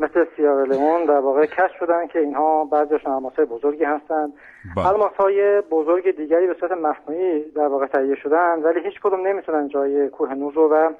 [0.00, 4.32] مثل سیارالئون در واقع کشف شدن که اینها بعضیشون الماس های بزرگی هستند
[4.76, 4.86] بله.
[4.86, 9.68] الماس های بزرگ دیگری به صورت مصنوعی در واقع تهیه شدن ولی هیچ کدوم نمی‌تونن
[9.68, 10.92] جای کوه نور رو و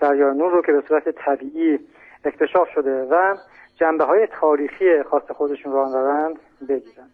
[0.00, 1.78] دریای نور رو که به صورت طبیعی
[2.24, 3.36] اکتشاف شده و
[3.76, 6.36] جنبه های تاریخی خاص خودشون رو دارند
[6.68, 7.08] بگیرن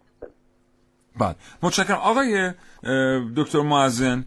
[1.19, 1.35] بله.
[1.63, 1.97] متشکرم.
[1.97, 2.51] آقای
[3.37, 4.25] دکتر معزن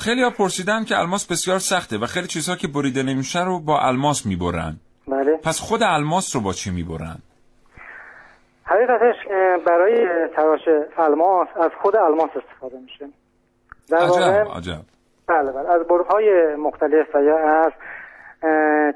[0.00, 3.80] خیلی ها پرسیدن که الماس بسیار سخته و خیلی چیزها که بریده نمیشه رو با
[3.80, 4.76] الماس می‌برن.
[5.08, 5.36] بله.
[5.36, 7.16] پس خود الماس رو با چی می‌برن؟
[8.64, 9.16] حقیقتش
[9.66, 10.06] برای
[10.36, 10.60] تراش
[10.98, 13.08] الماس از خود الماس استفاده میشه.
[13.88, 14.50] در واقع عجب.
[14.56, 14.80] عجب
[15.28, 15.70] بله بله.
[15.70, 17.72] از برهای مختلف و یا از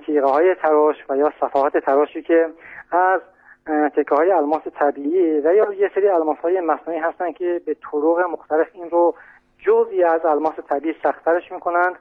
[0.06, 2.46] تیغه های تراش و یا صفحات تراشی که
[2.92, 3.20] از
[3.68, 8.20] تکه های الماس طبیعی و یا یه سری الماس های مصنوعی هستن که به طرق
[8.20, 9.14] مختلف این رو
[9.58, 11.94] جزئی از الماس طبیعی سختترش می‌کنند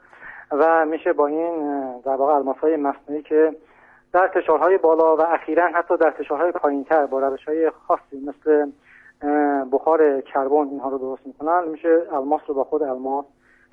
[0.51, 3.53] و میشه با این در واقع الماس های مصنوعی که
[4.13, 8.72] در فشارهای بالا و اخیرا حتی در فشارهای پایینتر با روش های خاصی مثل
[9.72, 13.26] بخار کربن اینها رو درست می‌کنن میشه الماس رو با خود الماس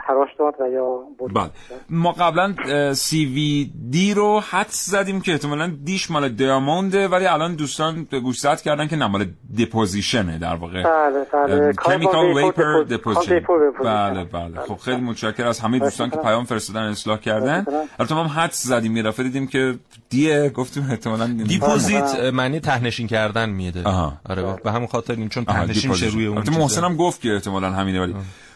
[0.06, 0.98] تراش داد و یا.
[1.34, 1.50] بله
[1.90, 2.54] ما قبلا
[2.94, 8.20] CVD رو حدس زدیم که احتمالا D ش مال diamond ه ولی الان دوستان به
[8.20, 9.26] گوش زد کردن که نه مال
[9.58, 13.40] deposition ه در واقع بله بله chemical vapor deposition.
[13.84, 16.32] بله بله خب خیلی متشکر از همه دوستان که متشکرم.
[16.32, 17.88] پیام فرستادن اصلاح کردن متشکرم.
[17.98, 19.74] البته ما هم حدس زدیم یه دفعه دیدیم که
[20.10, 24.12] D ه گفتیم احتمالا deposit معنی تهنشین کردن میده آها.
[24.28, 26.16] آره به همون خاطر این چون تهنشین میشه deposition.
[26.16, 26.62] روی اون.
[26.62, 28.14] محسن هم گفت که احتمالا همینه ولی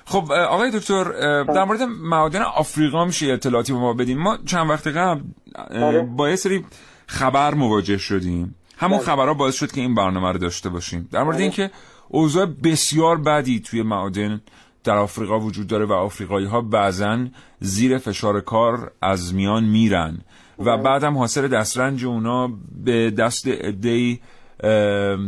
[0.08, 1.04] خب آقای دکتر
[1.42, 5.22] در مورد معادن آفریقا میشه اطلاعاتی به ما بدیم ما چند وقت قبل
[5.70, 6.02] بله.
[6.02, 6.64] با یه سری
[7.06, 9.06] خبر مواجه شدیم همون بله.
[9.06, 11.42] خبرها باعث شد که این برنامه رو داشته باشیم در مورد بله.
[11.42, 11.70] اینکه
[12.08, 14.40] اوضاع بسیار بدی توی معادن
[14.84, 17.26] در آفریقا وجود داره و آفریقایی ها بعضا
[17.60, 20.18] زیر فشار کار از میان میرن
[20.58, 22.50] و بعد هم حاصل دسترنج اونا
[22.84, 24.18] به دست عده‌ای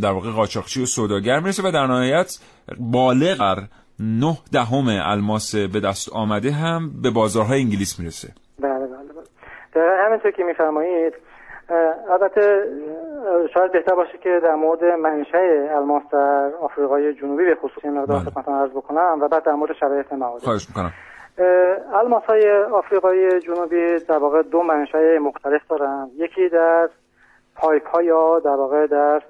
[0.03, 2.39] در واقع قاچاقچی و سوداگر می‌رسه و در نهایت
[2.78, 3.68] بالغ بر
[4.01, 8.28] نه دهم الماس به دست آمده هم به بازارهای انگلیس می‌رسه.
[8.61, 10.07] بله بله بله.
[10.07, 11.14] همینطور که میفرمایید
[12.11, 12.64] البته
[13.55, 15.38] شاید بهتر باشه که در مورد منشأ
[15.76, 18.30] الماس در آفریقای جنوبی به خصوص این مقدار بله.
[18.30, 20.92] خدمتتون عرض بکنم و بعد در مورد شرایط معادن خواهش می‌کنم.
[21.94, 26.11] الماس های آفریقای جنوبی در واقع دو منشأ مختلف دارن.
[26.16, 26.88] یکی در
[27.57, 29.22] pipe ها یا در واقع در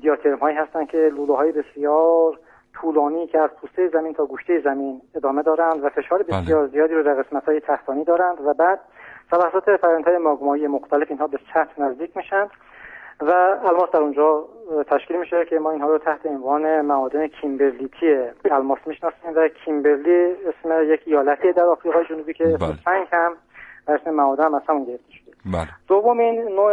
[0.00, 2.38] دیاترم هایی هستن که لوله های بسیار
[2.74, 6.42] طولانی که از پوسته زمین تا گوشته زمین ادامه دارند و فشار بله.
[6.42, 8.80] بسیار زیادی رو در قسمت های تحتانی دارند و بعد
[9.30, 12.48] توسط front های ماگمایی مختلف اینها به سطح نزدیک میشن
[13.20, 13.30] و
[13.64, 14.44] الماس در اونجا
[14.90, 18.16] تشکیل میشه که ما اینها رو تحت عنوان معادن کیمبرلیتی
[18.50, 22.74] الماس می‌شناسیم و کیمبرلی اسم یک ایالتی در آفریقای جنوبی که بله.
[22.84, 23.32] سنگ هم
[23.88, 26.72] و اسم معادن هم از همون گرفته شده بله دومین نوع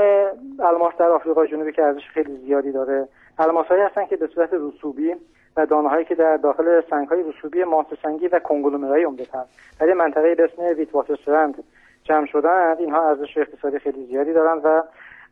[0.59, 3.07] الماس در آفریقای جنوبی که ارزش خیلی زیادی داره
[3.39, 5.15] الماس هایی هستن که به صورت رسوبی
[5.57, 9.43] و دانه که در داخل سنگ های رسوبی ماس سنگی و کنگلومرای عمدتن
[9.79, 11.63] در منطقه به اسم ویت واتر سرند
[12.03, 14.83] جمع شدند اینها ارزش اقتصادی خیلی زیادی دارند و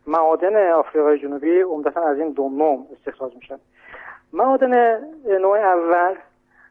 [0.06, 3.58] معادن آفریقای جنوبی عمدتا از این دو نوع استخراج میشن.
[4.32, 4.98] معادن
[5.40, 6.14] نوع اول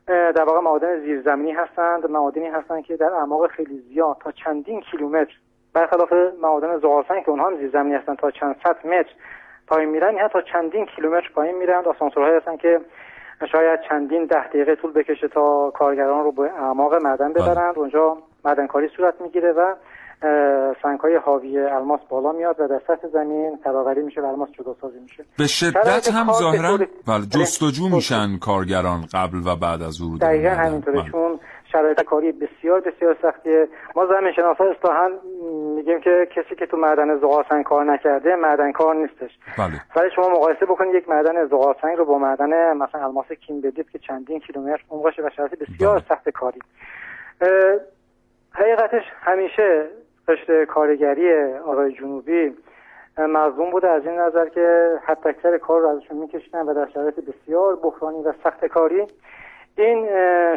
[0.07, 2.11] در واقع معادن زیرزمینی هستند.
[2.11, 5.33] معادنی هستند که در اعماق خیلی زیاد تا چندین کیلومتر
[5.73, 9.11] برخلاف معادن زغالسنگ که اونها هم زیرزمینی هستند تا چند صد متر
[9.67, 11.85] پایین میرن یا تا چندین کیلومتر پایین میرن.
[11.85, 12.79] آسانسورهایی هستن که
[13.45, 17.77] شاید چندین ده دقیقه طول بکشه تا کارگران رو به اعماق معدن ببرند.
[17.77, 19.75] اونجا معدنکاری صورت می‌گیره و
[20.83, 24.75] سنگ های حاوی الماس بالا میاد و در سطح زمین تراوری میشه و الماس جدا
[24.81, 25.25] سازی میشه.
[25.37, 26.77] به شدت هم ظاهرا
[27.07, 31.39] بله جستجو میشن کارگران قبل و بعد از ورود دقیقا همینطوره چون
[31.71, 33.67] شرایط کاری بسیار بسیار سختیه.
[33.95, 35.11] ما زمین شناسا اصطلاحا
[35.75, 39.39] میگیم که کسی که تو معدن زغالسنگ کار نکرده معدن کار نیستش.
[39.57, 39.81] بله.
[39.95, 44.39] ولی شما مقایسه بکنید یک معدن زغالسنگ رو با معدن مثلا الماس کیمبردیت که چندین
[44.39, 46.59] کیلومتر عمقشه و شرایط بسیار سخت کاری.
[48.53, 49.85] حقیقتش همیشه
[50.27, 52.57] رشته کارگری آرای جنوبی
[53.17, 57.15] مظلوم بوده از این نظر که حتی اکثر کار رو ازشون میکشیدن و در شرایط
[57.19, 59.07] بسیار بحرانی و سخت کاری.
[59.77, 60.07] این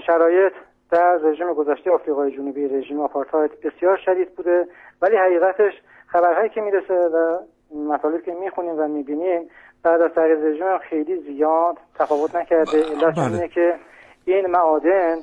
[0.06, 0.52] شرایط
[0.91, 4.66] در رژیم گذشته آفریقای جنوبی رژیم آپارتاید بسیار شدید بوده.
[5.03, 5.72] ولی حقیقتش
[6.07, 7.38] خبرهایی که می‌رسه و
[7.93, 9.49] مطالب که می‌خونیم و می‌بینیم
[9.82, 12.82] بعد از تغییر رژیم خیلی زیاد تفاوت نکرده.
[12.82, 13.74] علت اینه که
[14.24, 15.16] این معادن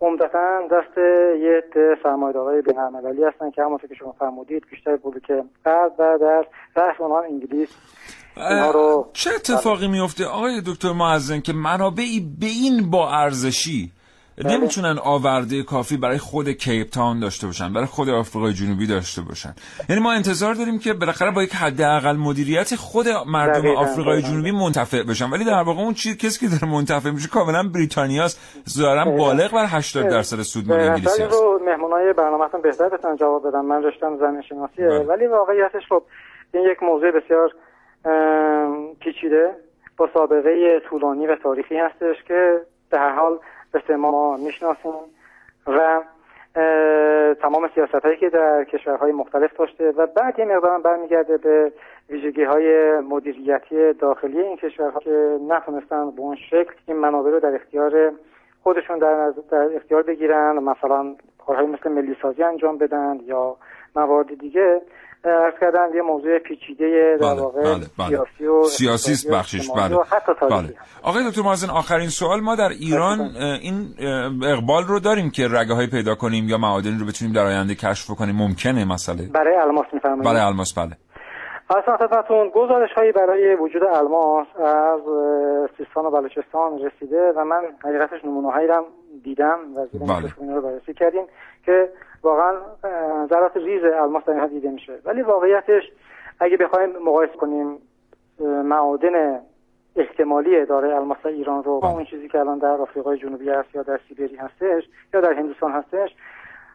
[0.00, 0.98] عمدتا دست
[1.38, 1.62] یه
[2.02, 6.44] سرمایه‌دارای بین‌المللی هستن که همونطور که شما فرمودید بیشتر بلوک غرب و در
[6.76, 7.68] رأس اونها انگلیس.
[8.74, 13.92] رو چه اتفاقی میفته آقای دکتر معزن که منابعی به این با ارزشی
[14.38, 19.54] نمی‌تونن آورده کافی برای خود کیپ تاون داشته باشن برای خود آفریقای جنوبی داشته باشن.
[19.88, 25.02] یعنی ما انتظار داریم که بالاخره با یک حداقل مدیریت خود مردم آفریقای جنوبی منتفع
[25.02, 25.30] بشن.
[25.30, 28.62] ولی در واقع اون چیز کسی که داره منتفع میشه کاملا بریتانیاست.
[28.68, 33.48] ظاهرا بالغ بر 80 درصد سود مال انگلیسی است رو مهمونای برنامه‌تون بهتر بتونن جواب
[33.48, 36.02] بدن من رشتم زمین شناسیه ولی واقعیتش خب
[36.54, 37.50] این یک موضوع بسیار
[39.00, 39.50] پیچیده.
[39.96, 42.60] با سابقه طولانی و تاریخی هستش که
[42.90, 43.38] در هر حال
[43.74, 44.92] مثل ما می‌شناسیم
[45.66, 46.02] و
[47.34, 51.72] تمام سیاست هایی که در کشورهای مختلف داشته و بعد یه مقدار برمیگرده به
[52.10, 57.54] ویژگی های مدیریتی داخلی این کشورها که نتونستن به اون شکل این منابع رو در
[57.54, 58.12] اختیار
[58.62, 61.14] خودشون در, در اختیار بگیرن مثلا
[61.46, 63.56] کارهای مثل ملی سازی انجام بدن یا
[63.96, 64.82] موارد دیگه.
[65.26, 68.08] ارز کردن یه موضوع پیچیده در بله، واقع بله، بله.
[68.08, 69.96] سیاسی و سیاسی بخشش بله.
[70.50, 70.74] بله.
[71.02, 73.20] آقای دکتر مازن آخرین سوال ما در ایران
[73.62, 73.94] این
[74.44, 78.06] اقبال رو داریم که رگه های پیدا کنیم یا معادنی رو بتونیم در آینده کشف
[78.06, 80.24] کنیم ممکنه مسئله؟ برای الماس میفرمایید.
[80.24, 80.96] برای الماس بله.
[81.70, 85.00] اصلا خدمتتون گزارش هایی برای وجود الماس از
[85.76, 88.68] سیستان و بلوچستان رسیده و من حقیقتش نمونه هایی
[89.22, 90.54] دیدم و زیر بله.
[90.54, 91.24] رو بررسی کردیم
[91.64, 91.88] که
[92.22, 92.52] واقعا
[93.26, 94.98] ذرات ریز الماس در اینها دیده میشه.
[95.04, 95.82] ولی واقعیتش
[96.40, 97.78] اگه بخوایم مقایسه کنیم
[98.64, 99.40] معادن
[99.96, 103.82] احتمالی داره الماس ایران رو با اون چیزی که الان در آفریقای جنوبی هست یا
[103.82, 104.82] در سیبری هستش
[105.14, 106.10] یا در هندوستان هستش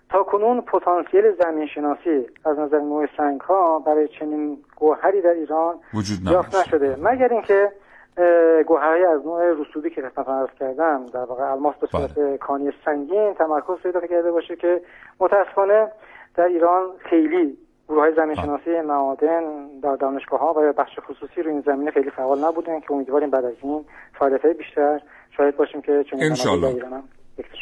[0.10, 5.76] تا کنون پتانسیل زمین شناسی از نظر نوع سنگ ها برای چنین گوهری در ایران
[5.94, 6.96] وجود یافت نشده.
[7.02, 7.72] مگر اینکه
[8.20, 12.72] اه، گوهرهای از نوع رسوبی که خدمتتون عرض کردم در واقع الماس به صورت کانی
[12.86, 14.82] سنگین تمرکز پیدا کرده باشه که
[15.20, 15.91] متاسفانه
[16.36, 17.57] در ایران خیلی
[17.89, 21.91] گروه های زمین شناسی معادن در دانشگاه ها و یا بخش خصوصی رو این زمینه
[21.91, 23.86] خیلی فعال نبودن که امیدواریم بعد از این
[24.20, 24.99] فعالیت های بیشتر
[25.38, 27.03] شاید باشیم که در ایران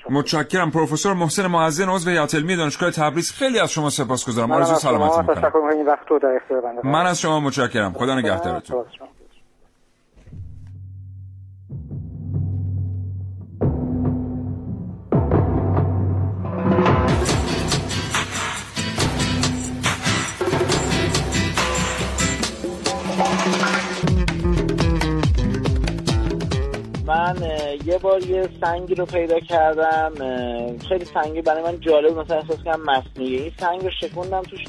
[0.10, 0.72] متشکرم.
[0.72, 3.32] پروفسور محسن معزن عضو هیئت علمی دانشگاه تبریز.
[3.32, 4.48] خیلی از شما سپاسگزارم.
[4.48, 7.94] شما سلامتی می‌کنم من از شما متشکرم.
[7.94, 8.86] خدا نگهدارتون.
[27.18, 27.36] من
[27.86, 30.14] یه بار یه سنگی رو پیدا کردم
[30.90, 33.42] خیلی سنگی برای من جالب مثلا احساس کردم مصنوعیه.
[33.42, 34.60] این سنگ رو شکوندم توش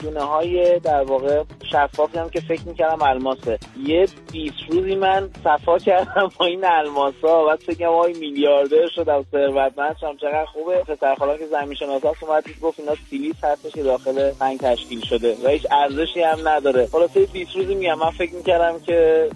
[0.00, 1.42] دونه های در واقع
[1.72, 3.58] شفافی هم که فکر می‌کردم الماسه.
[3.86, 9.96] یه 20 روزی من صفا کردم با این الماسا بعد فکرم آی میلیاردر شدم ثروتمند
[10.00, 10.16] شدم.
[10.16, 10.78] چقدر خوبه.
[10.78, 15.00] پسر خالا که زمین شناسا اومد دید گفت اینا سیلیس هستش که داخل سنگ تشکیل
[15.00, 16.86] شده و هیچ ارزشی هم نداره.
[16.86, 17.98] خلاصه 20 روزی میگم.
[17.98, 19.28] من فکر می‌کردم که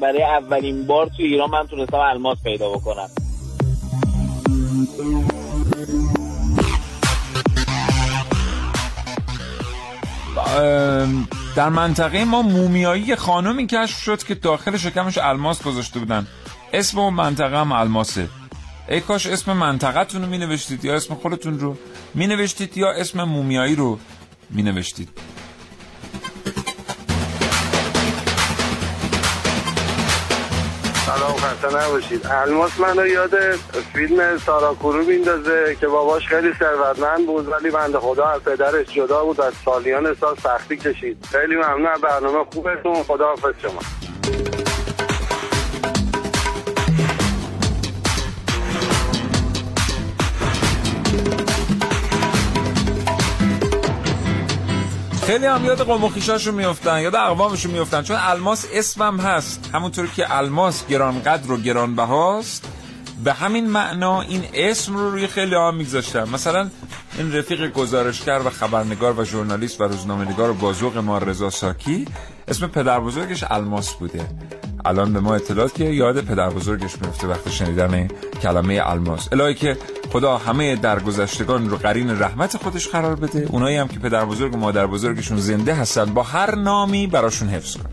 [0.00, 3.08] برای اولین بار توی ایران من تونستم الماس پیدا بکنم.
[11.56, 16.26] در منطقه ما مومیایی خانمی کشف شد که داخل شکمش الماس گذاشته بودن.
[16.72, 18.28] اسم اون منطقه هم الماسه.
[18.88, 21.76] ای کاش اسم منطقهتون رو می نوشتید یا اسم خودتون رو
[22.14, 23.98] می نوشتید یا اسم مومیایی رو
[24.50, 25.08] می نوشتید
[31.58, 32.26] خسته نباشید.
[32.30, 33.34] الماس منو یاد
[33.92, 39.24] فیلم سارا کرو میندازه که باباش خیلی ثروتمند بود ولی بنده خدا از پدرش جدا
[39.24, 41.26] بود از سالیان سال سختی کشید.
[41.30, 43.02] خیلی ممنون برنامه خوبتون.
[43.02, 43.80] خدا حافظ شما.
[55.28, 56.12] خیلی هم یاد قوم
[56.54, 59.70] میفتن یاد اقوامشون میفتن چون الماس اسمم هست.
[59.74, 62.68] همونطور که الماس گرانقدر و گرانبهاست
[63.24, 66.28] به همین معنا این اسم رو روی خیلی ها میگذاشتن.
[66.28, 66.70] مثلا
[67.18, 72.04] این رفیق گزارشگر و خبرنگار و ژورنالیست و روزنامه‌نگار و بازوق ما رضا ساکی
[72.48, 74.28] اسم پدر بزرگش الماس بوده.
[74.84, 78.08] الان به ما اطلاعات که یاد پدر بزرگش میفته وقتی شنیدن
[78.42, 79.28] کلمه الماس.
[79.32, 79.76] الهی که
[80.10, 83.46] خدا همه درگذشتگان رو قرین رحمت خودش قرار بده.
[83.50, 87.76] اونایی هم که پدر بزرگ و مادر بزرگشون زنده هستن با هر نامی براشون حفظ
[87.76, 87.88] کنه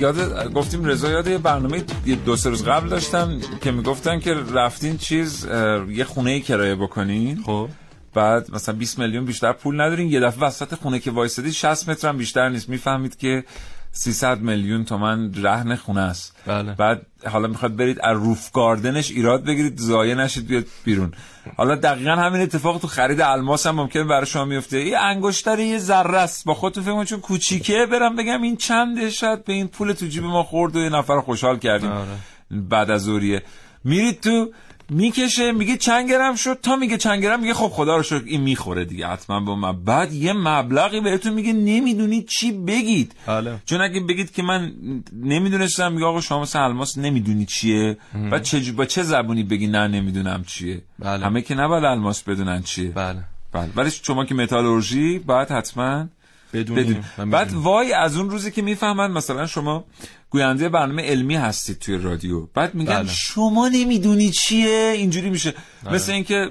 [0.00, 1.84] یاد گفتیم رضا یاد یه برنامه
[2.26, 5.46] دو سه روز قبل داشتم که می‌گفتن که رفتین چیز
[5.90, 7.42] یه خونه کرایه بکنین.
[7.46, 7.68] خب.
[8.14, 10.08] بعد مثلا 20 میلیون بیشتر پول ندارین.
[10.08, 12.68] یه دفعه وسط خونه که وایسادی 60 متر هم بیشتر نیست.
[12.68, 13.44] می‌فهمید که
[13.92, 16.36] 300 میلیون تومن رهن خونه است.
[16.46, 16.74] بله.
[16.74, 21.12] بعد حالا می‌خواد برید از روف گاردنش ایراد بگیرید زایه نشید بیاد بیرون.
[21.56, 25.78] حالا دقیقا همین اتفاق تو خرید الماس هم ممکنه برای شما میفته یه انگشتر یه
[25.78, 26.44] ذره است.
[26.44, 27.86] با خودتون فکر چون کوچیکه.
[27.92, 31.20] برم بگم این چنده شاید به این پول تو جیب ما خورد و یه نفر
[31.20, 31.90] خوشحال کردیم.
[31.90, 32.08] آره.
[32.50, 33.42] بعد از اوریه
[33.84, 34.52] میرید تو
[34.90, 36.58] می‌کشه میگه چند گرم شد.
[36.62, 39.84] تا میگه چند گرم میگه خب خدا رو شکر این می‌خوره دیگه حتما با من.
[39.84, 43.14] بعد یه مبلغی بهتون میگه نمی‌دونید چی بگید.
[43.26, 43.58] بله.
[43.66, 44.72] چون اگه بگید که من
[45.12, 47.96] نمی‌دونستم میگه آقا شما مثل الماس نمی‌دونی چیه؟
[48.30, 51.26] بعد چه با چه زبونی بگی نه نمی‌دونم چیه؟ بله.
[51.26, 52.90] همه که نباید الماس بدونن چیه.
[52.90, 53.24] بله.
[53.52, 53.70] بله.
[53.76, 56.06] ولی شما که متالورژی باید حتما
[56.52, 57.04] بدونیم.
[57.30, 57.52] بعد.
[57.52, 59.84] وای از اون روزی که می‌فهمن مثلا شما
[60.30, 62.46] گوینده برنامه علمی هستید توی رادیو.
[62.54, 63.08] بعد میگن بله.
[63.08, 65.54] شما نمی‌دونی چیه؟ اینجوری میشه.
[65.84, 65.94] بله.
[65.94, 66.50] مثل اینکه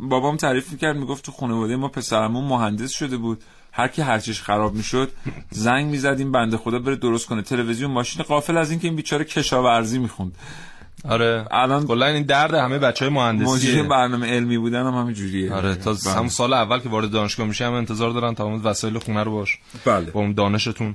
[0.00, 3.44] بابام تعریف می‌کرد می‌گفت تو خانواده ما پسرمون مهندس شده بود.
[3.72, 5.12] هر کی هرچیش خراب می‌شد
[5.50, 7.42] زنگ می‌زدیم بنده خدا بره درست کنه.
[7.42, 10.36] تلویزیون ماشین قافل از اینکه این بیچاره کشاورزی می‌خوند.
[11.08, 11.46] آره.
[11.50, 15.54] الان کلا این درد همه بچه های موجود مهندسی برنامه علمی بودن هم همین جوریه.
[15.54, 15.94] آره تا.
[15.94, 19.58] هم سال اول که وارد دانشگاه میشه هم انتظار دارن تمام وسایل خونه رو باش.
[19.84, 20.10] بله.
[20.10, 20.94] با اون دانشتون.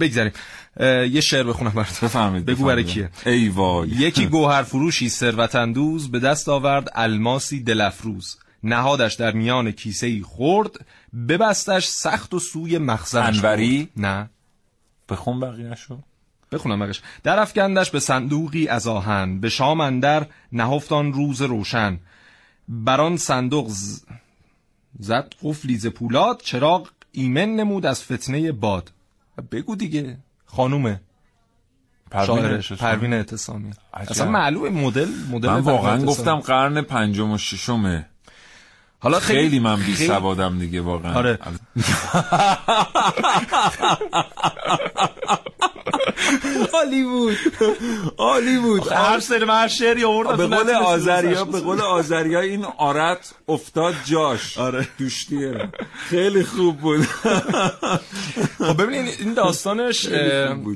[0.00, 0.32] بگذاریم.
[1.10, 3.88] یه شعر بخونم برات بفهمید بگو برای کیه؟ ای وای.
[3.88, 10.22] یکی گوهر فروشی ثروت اندوز به دست آورد الماسی دلفروز نهادش در میان کیسه ای
[10.22, 10.86] خورد
[11.28, 14.30] ببستش سخت و سوی مخزنش انوری؟ نه.
[15.08, 15.98] بخون بقیه‌شو.
[16.52, 21.98] بخونم بقیش در افکندش به صندوقی از آهن به شام اندر نهفتان روز روشن
[22.68, 24.00] بران صندوق ز...
[25.00, 28.90] زد قفلی ز پولاد چراغ ایمن نمود از فتنه باد
[29.52, 31.00] بگو دیگه خانومه
[32.10, 32.78] پروین اعتصامی.
[32.80, 34.10] پروین اعتصامی عجب.
[34.10, 36.02] اصلا معلومه مدل مدل من واقعا.
[36.04, 38.06] گفتم قرن پنجم و ششمه
[38.98, 41.38] حالا خیلی, خیلی من بی خیلی- سوادم دیگه واقعا آره.
[46.74, 47.36] عالی بود
[48.18, 51.52] عالی بود هر من هر شعری آوردم به قول آذریا بسازی.
[51.52, 54.88] به قول آذریا این آرت افتاد جاش آره.
[54.98, 55.68] دوشتیه
[56.08, 57.02] خیلی خوب بود
[58.58, 60.06] خب ببینید این داستانش.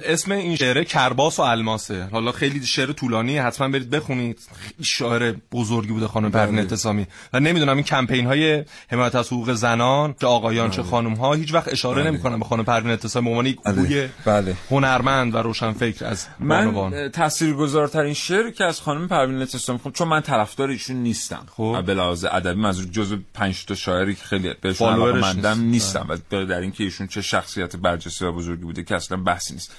[0.05, 4.39] اسم این شعر کرباس و الماسه حالا خیلی شعر طولانی حتما برید بخونید
[4.83, 6.59] شاعر بزرگی بوده خانم بله.
[6.59, 11.35] اعتصامی و نمی‌دونم این کمپین های حمایت از حقوق زنان چه آقایان چه خانم ها
[11.35, 12.11] هیچ وقت اشاره بله.
[12.11, 14.11] نمی‌کنن به خانم پروین اعتصامی به عنوان یک بله.
[14.25, 14.57] بله.
[14.71, 16.95] هنرمند و روشنفکر از بانوان.
[16.95, 21.47] من تاثیرگذارترین شعری که از خانم پروین اعتصامی خوندم چون من طرفدار ایشون نیستم.
[21.57, 21.83] خب.
[21.87, 25.97] به لحاظ ادبی منظور جزو 5 تا شاعری که خیلی بهشون علاقه‌مندم نیست.
[25.97, 29.73] نیستم و در اینکه ایشون چه شخصیت برجسته و بزرگی بوده که اصلا بحثی نیست.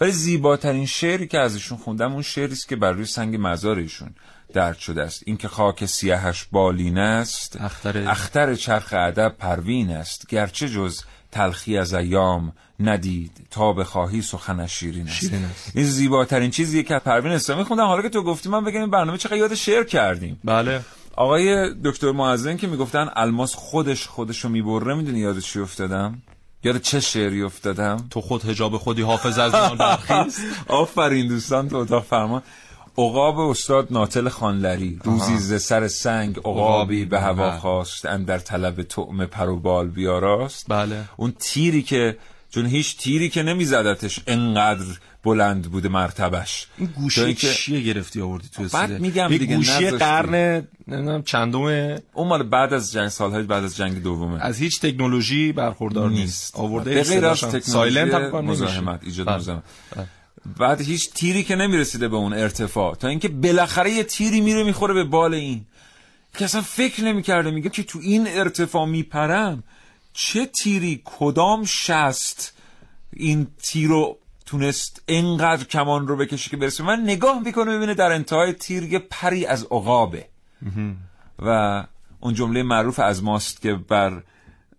[0.00, 3.78] ولی زیباترین شعری که از ایشون خوندم اون شعری است که بر روی سنگ مزار
[3.78, 4.14] ایشون
[4.52, 5.22] درد شده است.
[5.26, 10.28] اینکه خاک سیاهش بالین است اختر اختر چرخ ادب پروین است.
[10.28, 11.02] گرچه جز
[11.32, 15.20] تلخی از ایام ندید تا بخواهی سخنش شیرین است.
[15.20, 15.72] شیرین است.
[15.74, 19.18] این زیباترین چیزیه که پروین اسلامی خوندم حالا که تو گفتی من بگم این برنامه
[19.18, 20.40] چقدر یاد شعر کردیم.
[20.44, 20.80] بله.
[21.16, 26.22] آقای دکتر معزن که می‌گفتن الماس خودش خودشو می‌بره می‌دونی یاد چی افتادم؟
[26.64, 30.40] یاد چه شعری افتادم؟ تو خود هجاب خودی حافظ از برخیز.
[30.68, 32.42] آفرین دوستان تو اتاق فرمان.
[32.98, 34.98] عقاب استاد ناتل خانلری.
[35.04, 37.58] روزی ز سر سنگ عقابی به هوا بله.
[37.58, 40.66] خواست اندر طلب طعم پر و بال بیاراست.
[40.68, 41.04] بله.
[41.16, 42.16] اون تیری که
[42.50, 44.86] چون هیچ تیری که نمیزدتش انقدر
[45.24, 46.66] بلند بوده مرتبش.
[46.78, 49.90] این گوشی چیه گرفتی آوردی تو بعد؟ میگم دیگه گوشی.
[49.90, 51.58] قرن نمی‌دونم چندم
[52.12, 54.44] اون مال بعد از جنگ سالهای بعد از جنگ دومه.
[54.44, 56.56] از هیچ تکنولوژی برخوردار نیست.
[56.56, 57.40] آورده به غیر از.
[57.40, 58.22] تکنولوژی سایلنت هم
[59.02, 59.36] ایجاد بله.
[59.36, 59.62] مزاحمت.
[60.56, 62.94] بعد هیچ تیری که نمی‌رسیده به اون ارتفاع.
[62.94, 65.66] تا اینکه بالاخره یه تیری میره می‌خوره به بال این.
[66.34, 69.62] که اصلا فکر نمی‌کرده میگه که تو این ارتفاع میپرم
[70.12, 72.52] چه تیری کدام شست
[73.12, 78.12] این تیر رو تونست انقدر کمان رو بکشه که برسه؟ من نگاه می‌کنه ببینه در
[78.12, 80.26] انتهای تیر یه پری از عقابه.
[81.38, 81.84] و
[82.20, 84.22] اون جمله معروف از ماست که بر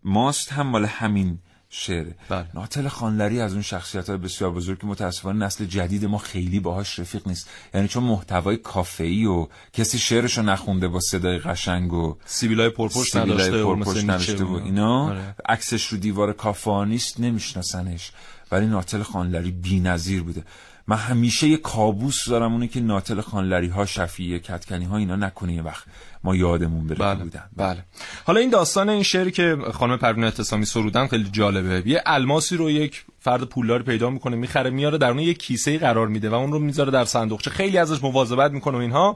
[0.04, 1.40] ماست هم مال همین
[1.70, 2.16] شعره.
[2.54, 7.00] ناتل خانلری از اون شخصیت های بسیار بزرگ که متاسفانه نسل جدید ما خیلی باهاش
[7.00, 7.50] رفیق نیست.
[7.74, 13.64] یعنی چون محتوای کافه‌ای و کسی شعرشو نخونده با صدای قشنگ و سیبیلای پرپشت نداشته
[13.64, 15.10] و پرپشت نداشته و اینا.
[15.10, 15.36] آره.
[15.50, 18.12] عکسش رو دیوار کافه نیست نمیشناسنش.
[18.52, 20.44] ولی ناتل خانلری بی‌نظیر بوده.
[20.90, 25.54] من همیشه یه کابوس دارم اونه که ناتل خانلری ها شفیه کتکنی ها اینا نکنه
[25.54, 25.84] یه وقت
[26.24, 27.24] ما یادمون بره بله.
[27.24, 27.44] بودن.
[27.58, 27.84] بله.
[28.26, 31.84] حالا این داستان این شعری که خانم پروین اعتصامی سرودن خیلی جالبه.
[31.86, 36.08] یه الماسی رو یک فرد پولدار پیدا می‌کنه می‌خره میاره در اون یک کیسه قرار
[36.08, 37.50] میده و اون رو می‌ذاره در صندوقچه.
[37.50, 39.16] خیلی ازش مواظبت می‌کنه و اینها.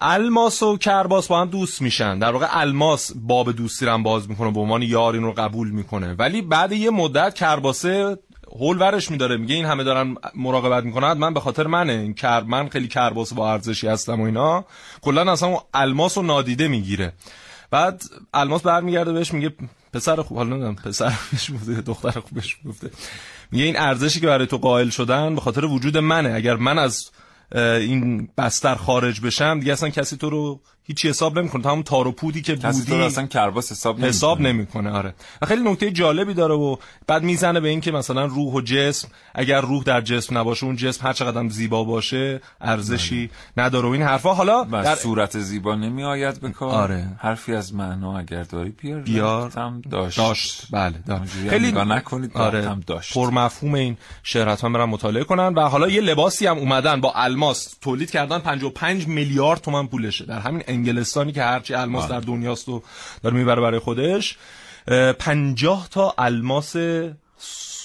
[0.00, 2.18] الماس و کرباس با هم دوست میشن.
[2.18, 5.70] در واقع الماس باب دوستی رو هم باز می‌کنه به عنوان یار این رو قبول
[5.70, 6.14] می‌کنه.
[6.18, 8.18] ولی بعد یه مدت کرباسه
[8.52, 11.12] هول ورش میداره میگه این همه دارن مراقبت می‌کنن.
[11.12, 11.92] من به خاطر منه.
[11.92, 14.64] این کر من خیلی کرباس با ارزشی هستم و اینا.
[15.02, 17.12] کلا اصلا اون الماس رو نادیده می‌گیره.
[17.70, 18.02] بعد
[18.34, 19.52] الماس برمیگرده بهش میگه
[19.92, 22.90] پسر خوب حالا نمی‌دونم پسر بهش گفته یا دختر خوب بهش گفته.
[23.50, 26.34] میگه این ارزشی که برای تو قائل شدن به خاطر وجود منه.
[26.34, 27.10] اگر من از
[27.54, 31.62] این بستر خارج بشم دیگه اصلا کسی تو رو هیچی حساب نمی‌کنه.
[31.62, 34.08] تا همون تار و پودی که بودی اصلا کرباس حساب نمی‌کنه.
[34.08, 34.90] حساب نمی‌کنه.
[34.90, 35.14] آره.
[35.42, 36.76] و خیلی نکته جالبی داره و
[37.06, 40.76] بعد می‌زنه به این که مثلا روح و جسم اگر روح در جسم نباشه اون
[40.76, 44.34] جسم هر چقدر زیبا باشه ارزشی نداره و این حرفا.
[44.34, 46.74] حالا در صورت زیبا نمی آید به کار.
[46.74, 47.08] آره.
[47.18, 49.00] حرفی از معنا اگر داری بیار.
[49.00, 49.50] بیار.
[49.56, 50.18] هم داشت.
[50.18, 50.66] داشت.
[50.70, 51.36] بله داشت.
[51.52, 52.68] نگاه نکنید آره.
[52.68, 53.14] هم داشت.
[53.14, 57.12] پر مفهوم این شعر حتما برن مطالعه کنن و حالا یه لباسی هم اومدن با
[57.14, 60.24] الماس تولید کردن 55 میلیارد تومن پولشه.
[60.26, 62.20] در همین انگلستانی که هرچی الماس بله.
[62.20, 62.82] در دنیاست و
[63.22, 64.36] داره می‌بره برای خودش
[64.88, 66.76] اه، 50 تا الماس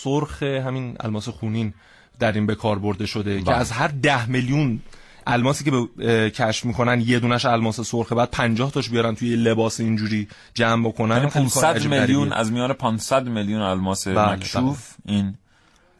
[0.03, 1.73] سرخ همین الماس خونین
[2.19, 3.55] در این به کار برده شده که بله.
[3.55, 4.81] از هر ده میلیون
[5.27, 9.79] الماسی که به کشف می‌کنن یه دونش الماس سرخه بعد 50 تاش بیارن توی لباس
[9.79, 12.33] اینجوری جمع بکنن یعنی خیلی کار 500 عجیب میلیون.
[12.33, 15.35] از میان 500 میلیون الماس بله، مکشوف این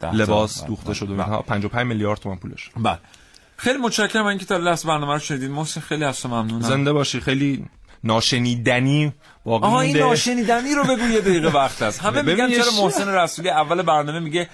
[0.00, 0.94] ده تا- لباس بله، دوخته بله.
[0.94, 1.24] شده و بله.
[1.24, 2.98] اینها 55 میلیارد تومان پولش بله
[3.62, 6.60] خیلی متشکرم اینکه تا لحظه برنامه رو شنیدید محسن خیلی از ممنونم.
[6.60, 7.20] زنده باشی.
[7.20, 7.64] خیلی
[8.04, 9.12] ناشنیدنی
[9.44, 9.96] باقی آها این.
[9.96, 12.00] ناشنیدنی رو بگو یه دقیقه وقت است.
[12.00, 14.48] همه میگن چرا محسن رسولی اول برنامه میگه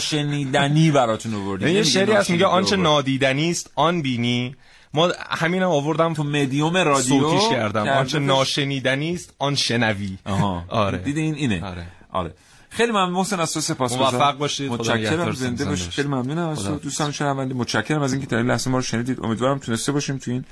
[0.00, 1.68] شنیدنی براتون آوردیم.
[1.68, 2.76] یه شعری هست میگه آنچه.
[2.76, 4.56] نادیدنی است آن بینی.
[4.94, 7.84] ما همینم آوردم تو مدیوم رادیو صوتیش کردم.
[7.84, 7.98] کردتش.
[7.98, 10.18] آنچه ناشنیدنی است آن شنوی.
[10.26, 10.64] آها.
[10.68, 10.98] آره.
[10.98, 11.64] دیده این اینه.
[11.64, 11.86] آره.
[12.12, 12.34] آره.
[12.74, 13.10] خیلی ممنون.
[13.12, 14.72] محسن از تو سپاس موفق باشید.
[14.72, 15.32] متشکرم.
[15.32, 15.90] زنده باشید.
[15.90, 16.48] خیلی ممنونم.
[16.48, 19.18] از تو دوستان شنونده متشکرم از اینکه تا این لحظه ما رو شنیدید.
[19.22, 20.44] امیدوارم تونسته باشیم تو این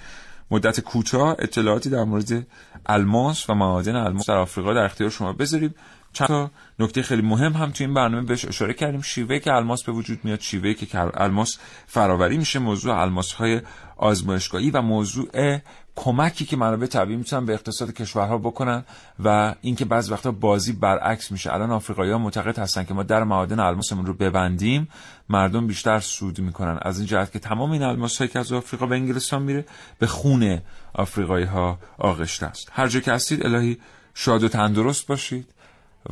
[0.51, 2.47] مدت کوتاه اطلاعاتی در مورد
[2.87, 5.75] الماس و معادن الماس در آفریقا در اختیار شما بذاریم.
[6.13, 9.01] چند تا نکته خیلی مهم هم تو این برنامه بهش اشاره کردیم.
[9.03, 13.61] شیوه که الماس به وجود میاد شیوه که الماس فراوری میشه موضوع الماس های
[13.97, 15.59] آزمایشگاهی و موضوع
[15.97, 18.85] کمکی که منابع طبیعی می‌تونن به اقتصاد کشورها بکنن
[19.25, 21.55] و اینکه بعضی وقتا بازی برعکس میشه.
[21.55, 24.89] الان آفریقایی‌ها معتقد هستن که ما در معادن الماسمون رو ببندیم
[25.29, 26.79] مردم بیشتر سود می‌کنن.
[26.83, 29.65] از این جهت که تمام این الماس هایی که از آفریقا به انگلستان میره
[29.99, 30.61] به خون
[30.95, 32.69] آفریقایی ها آغشته است.
[32.73, 33.79] هر جا که هستید الهی
[34.15, 35.52] شاد و تندرست باشید.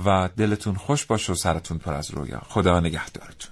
[0.05, 2.43] و دلتون خوش باشه و سرتون پر از رویا.
[2.49, 3.51] خدا نگهدارتون.